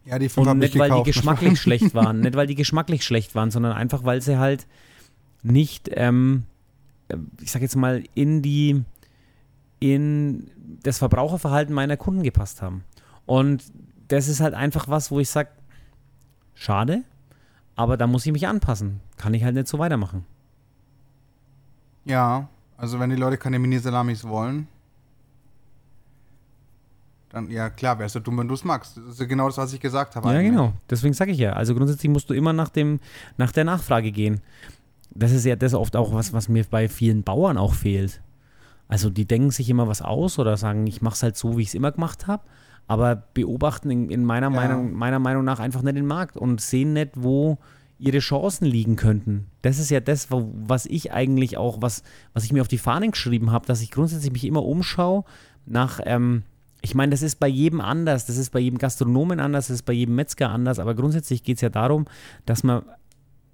[0.05, 2.21] Ja, die fünf Und nicht, weil die geschmacklich schlecht waren.
[2.21, 4.67] Nicht, weil die geschmacklich schlecht waren, sondern einfach, weil sie halt
[5.43, 6.45] nicht, ähm,
[7.41, 8.85] ich sag jetzt mal, in die,
[9.81, 10.51] in
[10.83, 12.85] das Verbraucherverhalten meiner Kunden gepasst haben.
[13.27, 13.65] Und
[14.09, 15.51] das ist halt einfach was, wo ich sage,
[16.55, 17.03] schade,
[17.77, 19.01] aber da muss ich mich anpassen.
[19.17, 20.25] Kann ich halt nicht so weitermachen.
[22.05, 24.67] Ja, also wenn die Leute keine Mini-Salamis wollen,
[27.31, 28.97] Dann, ja, klar, wärst du dumm, wenn du es magst.
[28.97, 30.29] Das ist genau das, was ich gesagt habe.
[30.29, 30.51] Ja, eigentlich.
[30.51, 30.73] genau.
[30.89, 31.53] Deswegen sage ich ja.
[31.53, 33.01] Also grundsätzlich musst du immer nach, dem,
[33.37, 34.41] nach der Nachfrage gehen.
[35.11, 38.23] Das ist ja das oft auch was, was mir bei vielen Bauern auch fehlt.
[38.89, 41.63] Also die denken sich immer was aus oder sagen, ich mache es halt so, wie
[41.63, 42.43] ich es immer gemacht habe,
[42.87, 44.57] aber beobachten in, in meiner, Ja.
[44.57, 47.59] Meinung, meiner Meinung nach einfach nicht den Markt und sehen nicht, wo
[47.99, 49.47] ihre Chancen liegen könnten.
[49.63, 52.03] Das ist ja das, wo, was ich eigentlich auch, was,
[52.33, 55.25] was ich mir auf die Fahnen geschrieben habe, dass ich grundsätzlich mich immer umschaue
[55.67, 56.45] nach, ähm,
[56.81, 59.83] ich meine, das ist bei jedem anders, das ist bei jedem Gastronomen anders, das ist
[59.83, 62.07] bei jedem Metzger anders, aber grundsätzlich geht es ja darum,
[62.47, 62.83] dass man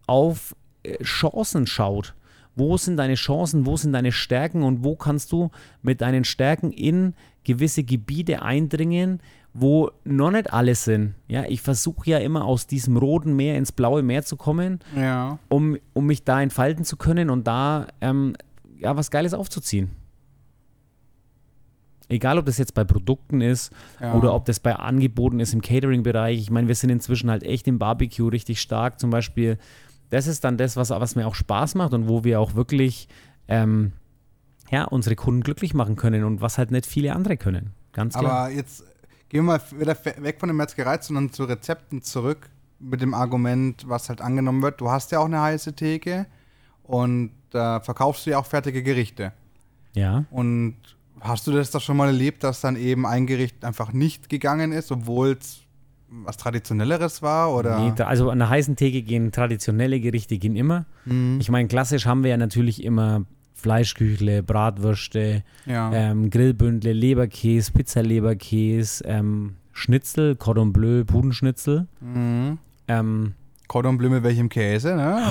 [0.06, 0.54] auf
[1.02, 2.14] Chancen schaut.
[2.56, 5.50] Wo sind deine Chancen, wo sind deine Stärken und wo kannst du
[5.82, 9.20] mit deinen Stärken in gewisse Gebiete eindringen,
[9.52, 11.14] wo noch nicht alle sind.
[11.28, 15.38] Ja, ich versuche ja immer aus diesem roten Meer ins blaue Meer zu kommen, Ja.
[15.48, 18.36] um, um mich da entfalten zu können und da ähm,
[18.78, 19.90] ja, was Geiles aufzuziehen.
[22.08, 24.14] Egal, ob das jetzt bei Produkten ist Ja.
[24.14, 26.38] oder ob das bei Angeboten ist im Catering-Bereich.
[26.38, 29.00] Ich meine, wir sind inzwischen halt echt im Barbecue richtig stark.
[29.00, 29.58] Zum Beispiel,
[30.14, 33.08] das ist dann das, was, was mir auch Spaß macht und wo wir auch wirklich
[33.48, 33.92] ähm,
[34.70, 37.72] ja, unsere Kunden glücklich machen können und was halt nicht viele andere können.
[37.92, 38.44] Ganz klar.
[38.44, 38.84] Aber jetzt
[39.28, 42.48] gehen wir mal wieder weg von der Metzgerei, sondern zu Rezepten zurück
[42.78, 44.80] mit dem Argument, was halt angenommen wird.
[44.80, 46.26] Du hast ja auch eine heiße Theke
[46.84, 49.32] und da verkaufst du ja auch fertige Gerichte.
[49.94, 50.26] ja.
[50.30, 50.76] Und
[51.20, 54.72] hast du das doch schon mal erlebt, dass dann eben ein Gericht einfach nicht gegangen
[54.72, 55.63] ist, obwohl es
[56.08, 57.54] was Traditionelleres war?
[57.54, 57.78] Oder?
[57.78, 60.86] Nee, also an der heißen Theke gehen traditionelle Gerichte gehen immer.
[61.04, 61.38] Mhm.
[61.40, 63.24] Ich meine, klassisch haben wir ja natürlich immer
[63.54, 65.90] Fleischküchle, Bratwürste, ja.
[65.92, 71.88] ähm, Grillbündle, Leberkäse, Pizzaleberkäse, ähm, Schnitzel, Cordon Bleu, Pudenschnitzel.
[72.00, 72.58] Mhm.
[72.88, 73.34] Ähm,
[73.66, 75.22] Cordon Bleu mit welchem Käse, ne?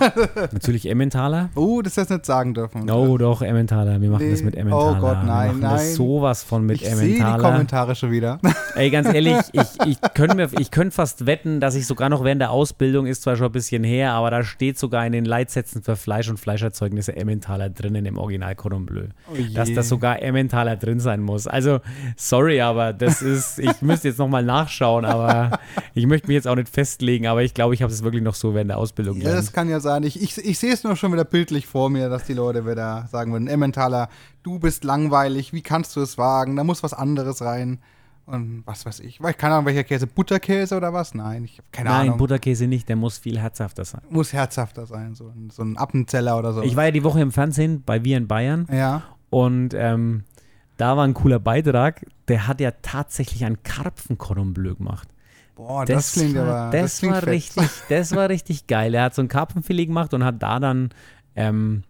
[0.52, 1.50] natürlich Emmentaler.
[1.54, 2.90] Oh, das hättest du nicht sagen dürfen.
[2.90, 4.00] Oh, doch, Emmentaler.
[4.00, 4.30] Wir machen Nee.
[4.32, 4.96] das mit Emmentaler.
[4.96, 5.94] Oh Gott, nein, wir machen Das nein.
[5.94, 7.42] sowas von mit ich sehe die Emmentaler.
[7.50, 8.38] Kommentare schon wieder.
[8.76, 12.40] Ey, ganz ehrlich, ich, ich könnte ich könnte fast wetten, dass ich sogar noch während
[12.40, 15.82] der Ausbildung, ist zwar schon ein bisschen her, aber da steht sogar in den Leitsätzen
[15.82, 19.04] für Fleisch und Fleischerzeugnisse Emmentaler drinnen im Original Cordon Bleu.
[19.30, 21.46] Oh dass da sogar Emmentaler drin sein muss.
[21.46, 21.80] Also,
[22.16, 25.58] sorry, aber das ist, ich müsste jetzt nochmal nachschauen, aber
[25.94, 28.34] ich möchte mich jetzt auch nicht festlegen, aber ich glaube, ich habe es wirklich noch
[28.34, 29.38] so während der Ausbildung Ja, gelernt.
[29.38, 30.02] das kann ja sein.
[30.02, 33.08] Ich, ich, ich sehe es nur schon wieder bildlich vor mir, dass die Leute wieder
[33.10, 34.08] sagen würden, Emmentaler,
[34.42, 36.56] du bist langweilig, wie kannst du es wagen?
[36.56, 37.78] Da muss was anderes rein.
[38.26, 39.20] Und was weiß ich.
[39.20, 40.06] Weil keine Ahnung, welcher Käse.
[40.06, 41.14] Butterkäse oder was?
[41.14, 42.18] Nein, ich habe keine Nein, Ahnung.
[42.18, 44.02] Butterkäse nicht, der muss viel herzhafter sein.
[44.08, 46.62] muss herzhafter sein, so, ein- so ein Appenzeller oder so.
[46.62, 49.02] Ich war ja die Woche im Fernsehen bei Wir in Bayern ja.
[49.30, 50.22] und ähm,
[50.76, 52.06] da war ein cooler Beitrag.
[52.28, 55.08] Der hat ja tatsächlich ein Karpfen-Cordon Bleu gemacht.
[55.60, 56.76] Boah, das, klingt war, aber.
[56.76, 57.30] Das, klingt war fett.
[57.30, 58.94] richtig, das war richtig geil.
[58.94, 60.88] Er hat so ein Karpfenfilet gemacht und hat da dann
[61.36, 61.82] ähm,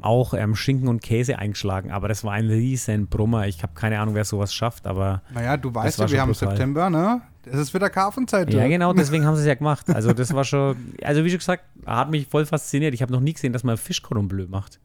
[0.00, 1.92] auch ähm, Schinken und Käse eingeschlagen.
[1.92, 3.46] Aber das war ein riesen Brummer.
[3.46, 6.48] Ich habe keine Ahnung, wer sowas schafft, aber Naja, du weißt ja, wir haben brutal.
[6.48, 7.22] September, ne?
[7.44, 8.52] Es ist wieder Karpfenzeit.
[8.52, 9.88] ja genau, deswegen haben sie es ja gemacht.
[9.88, 12.94] Also das war schon, also wie schon gesagt, hat mich voll fasziniert.
[12.94, 14.80] Ich habe noch nie gesehen, dass man Fischcordon Bleu macht.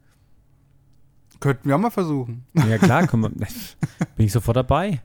[1.39, 2.45] Könnten wir auch mal versuchen.
[2.53, 3.21] Ja klar, komm,
[4.15, 5.01] bin ich sofort dabei.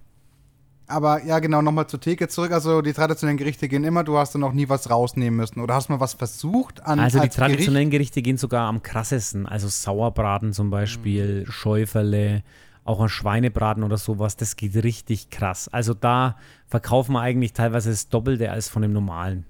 [0.90, 2.52] Aber ja, genau, nochmal zur Theke zurück.
[2.52, 5.60] Also die traditionellen Gerichte gehen immer, du hast dann noch nie was rausnehmen müssen.
[5.60, 7.52] Oder hast mal was versucht an Also die als Gericht?
[7.52, 9.46] traditionellen Gerichte gehen sogar am krassesten.
[9.46, 11.50] Also Sauerbraten zum Beispiel, Mhm.
[11.52, 12.42] Schäuferle,
[12.84, 14.36] auch ein Schweinebraten oder sowas.
[14.36, 15.68] Das geht richtig krass.
[15.68, 16.36] Also da
[16.66, 19.44] verkaufen wir eigentlich teilweise das Doppelte als von dem normalen.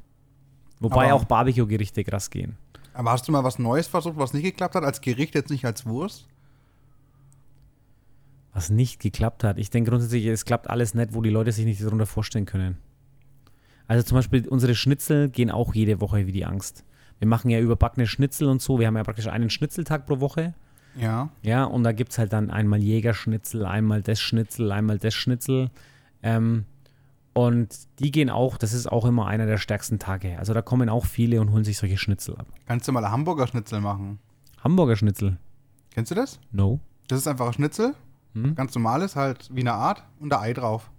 [0.80, 2.57] Wobei Aber- auch Barbecue-Gerichte krass gehen.
[2.93, 4.84] Aber hast du mal was Neues versucht, was nicht geklappt hat?
[4.84, 6.26] Als Gericht, jetzt nicht als Wurst?
[8.53, 9.59] Was nicht geklappt hat.
[9.59, 12.78] Ich denke grundsätzlich, es klappt alles nicht, wo die Leute sich nicht darunter vorstellen können.
[13.86, 16.84] Also zum Beispiel unsere Schnitzel gehen auch jede Woche wie die Angst.
[17.18, 18.78] Wir machen ja überbackene Schnitzel und so.
[18.78, 20.55] Wir haben ja praktisch einen Schnitzeltag pro Woche.
[20.96, 21.30] Ja.
[21.42, 25.70] Ja, und da gibt es halt dann einmal Jägerschnitzel, einmal das Schnitzel, einmal das Schnitzel.
[26.22, 26.64] Ähm,
[27.32, 30.38] und die gehen auch, das ist auch immer einer der stärksten Tage.
[30.38, 32.46] Also da kommen auch viele und holen sich solche Schnitzel ab.
[32.66, 34.18] Kannst du mal Hamburger Schnitzel machen?
[34.62, 35.38] Hamburger Schnitzel?
[35.92, 36.40] Kennst du das?
[36.51, 36.80] No.
[37.09, 37.94] Das ist einfach ein Schnitzel.
[38.35, 38.55] Hm?
[38.55, 40.91] Ganz normales, halt wie eine Art und da Ei drauf.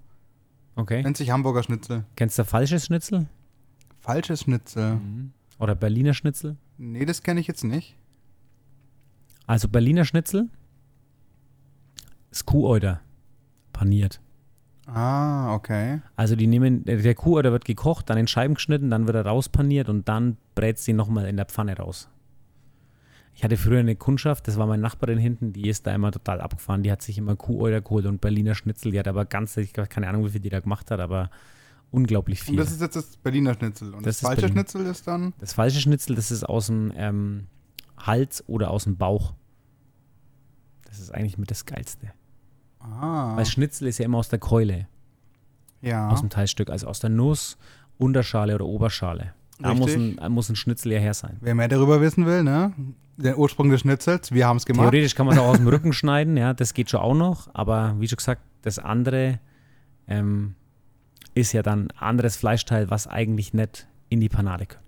[0.75, 1.01] Okay.
[1.03, 2.05] Nennt sich Hamburger Schnitzel.
[2.15, 3.27] Kennst du falsches Schnitzel?
[3.99, 4.99] Falsches Schnitzel.
[5.59, 6.57] Oder Berliner Schnitzel?
[6.77, 7.95] Nee, das kenne ich jetzt nicht.
[9.45, 10.49] Also Berliner Schnitzel
[12.31, 13.01] ist Kuhäuter.
[13.73, 14.21] Paniert.
[14.87, 16.01] Ah, okay.
[16.15, 19.89] Also die nehmen, der Kuhäuter wird gekocht, dann in Scheiben geschnitten, dann wird er rauspaniert
[19.89, 22.09] und dann brät sie nochmal in der Pfanne raus.
[23.33, 26.41] Ich hatte früher eine Kundschaft, das war meine Nachbarin hinten, die ist da immer total
[26.41, 26.83] abgefahren.
[26.83, 28.91] Die hat sich immer Kuhäuter geholt und Berliner Schnitzel.
[28.91, 31.31] Die hat aber ganz, ich habe keine Ahnung, wie viel die da gemacht hat, aber
[31.91, 32.53] unglaublich viel.
[32.53, 33.93] Und das ist jetzt das Berliner Schnitzel.
[33.93, 34.55] Und Das das, falsche Berlin.
[34.57, 35.33] Schnitzel ist dann.
[35.39, 37.47] Das falsche Schnitzel, das ist aus dem ähm,
[37.97, 39.33] Hals oder aus dem Bauch.
[40.85, 42.11] Das ist eigentlich mit das Geilste.
[42.79, 43.35] Ah.
[43.37, 44.87] Weil Schnitzel ist ja immer aus der Keule,
[45.81, 46.09] Ja.
[46.09, 47.57] aus dem Teilstück, also aus der Nuss,
[47.97, 49.33] Unterschale oder Oberschale.
[49.61, 51.37] Da muss ein, muss ein Schnitzel ja her sein.
[51.41, 52.73] Wer mehr darüber wissen will, ne?
[53.17, 54.83] Der Ursprung des Schnitzels, wir haben es gemacht.
[54.85, 57.49] Theoretisch kann man es auch aus dem Rücken schneiden, ja, das geht schon auch noch,
[57.53, 59.39] aber wie schon gesagt, das andere
[60.07, 60.55] ähm,
[61.33, 64.83] ist ja dann anderes Fleischteil, was eigentlich nicht in die Panade gehört.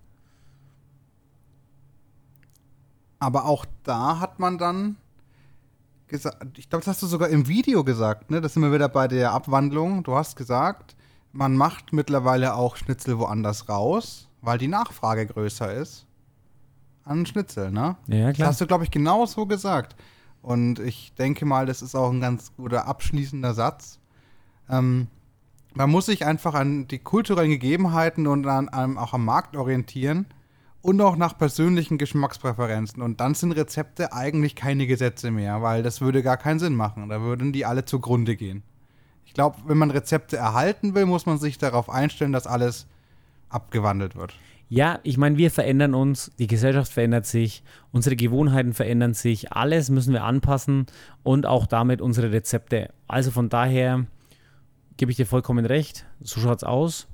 [3.19, 4.97] Aber auch da hat man dann
[6.07, 8.41] gesagt, ich glaube, das hast du sogar im Video gesagt, ne?
[8.41, 10.03] Das sind wir wieder bei der Abwandlung.
[10.03, 10.95] Du hast gesagt,
[11.31, 16.05] man macht mittlerweile auch Schnitzel woanders raus, weil die Nachfrage größer ist
[17.05, 17.95] an Schnitzel, ne?
[18.07, 18.47] Ja, Das klar.
[18.49, 19.95] hast du, glaube ich, genau so gesagt.
[20.41, 23.99] Und ich denke mal, das ist auch ein ganz guter abschließender Satz.
[24.69, 25.07] Ähm,
[25.73, 30.27] man muss sich einfach an die kulturellen Gegebenheiten und an, an, auch am Markt orientieren
[30.81, 33.01] und auch nach persönlichen Geschmackspräferenzen.
[33.01, 37.07] Und dann sind Rezepte eigentlich keine Gesetze mehr, weil das würde gar keinen Sinn machen.
[37.09, 38.63] Da würden die alle zugrunde gehen.
[39.25, 42.85] Ich glaube, wenn man Rezepte erhalten will, muss man sich darauf einstellen, dass alles
[43.53, 44.33] abgewandelt wird.
[44.69, 49.89] Ja, ich meine, wir verändern uns, die Gesellschaft verändert sich, unsere Gewohnheiten verändern sich, alles
[49.89, 50.87] müssen wir anpassen
[51.21, 52.91] und auch damit unsere Rezepte.
[53.07, 54.07] Also von daher
[54.97, 57.07] gebe ich dir vollkommen recht, so schaut's aus.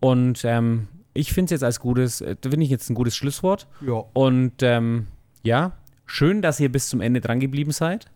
[0.00, 3.68] Und ähm, ich finde es jetzt als gutes, äh, finde ich jetzt ein gutes Schlusswort.
[3.80, 4.04] Ja.
[4.12, 5.06] Und ähm,
[5.42, 5.72] ja,
[6.06, 8.10] schön, dass ihr bis zum Ende dran geblieben seid.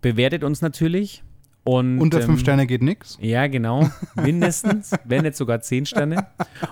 [0.00, 1.24] Bewertet uns natürlich.
[1.64, 3.16] Und, Unter ähm, fünf Sterne geht nichts.
[3.20, 3.88] ja, genau.
[4.16, 6.26] Mindestens, wenn nicht sogar zehn Sterne.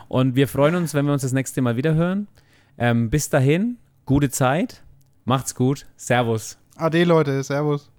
[0.09, 2.29] Und wir freuen uns, wenn wir uns das nächste Mal wieder hören.
[2.77, 4.83] Ähm, bis dahin, gute Zeit.
[5.25, 5.87] Macht's gut.
[5.97, 6.59] Servus.
[6.77, 7.43] Ade, Leute.
[7.43, 7.92] Servus.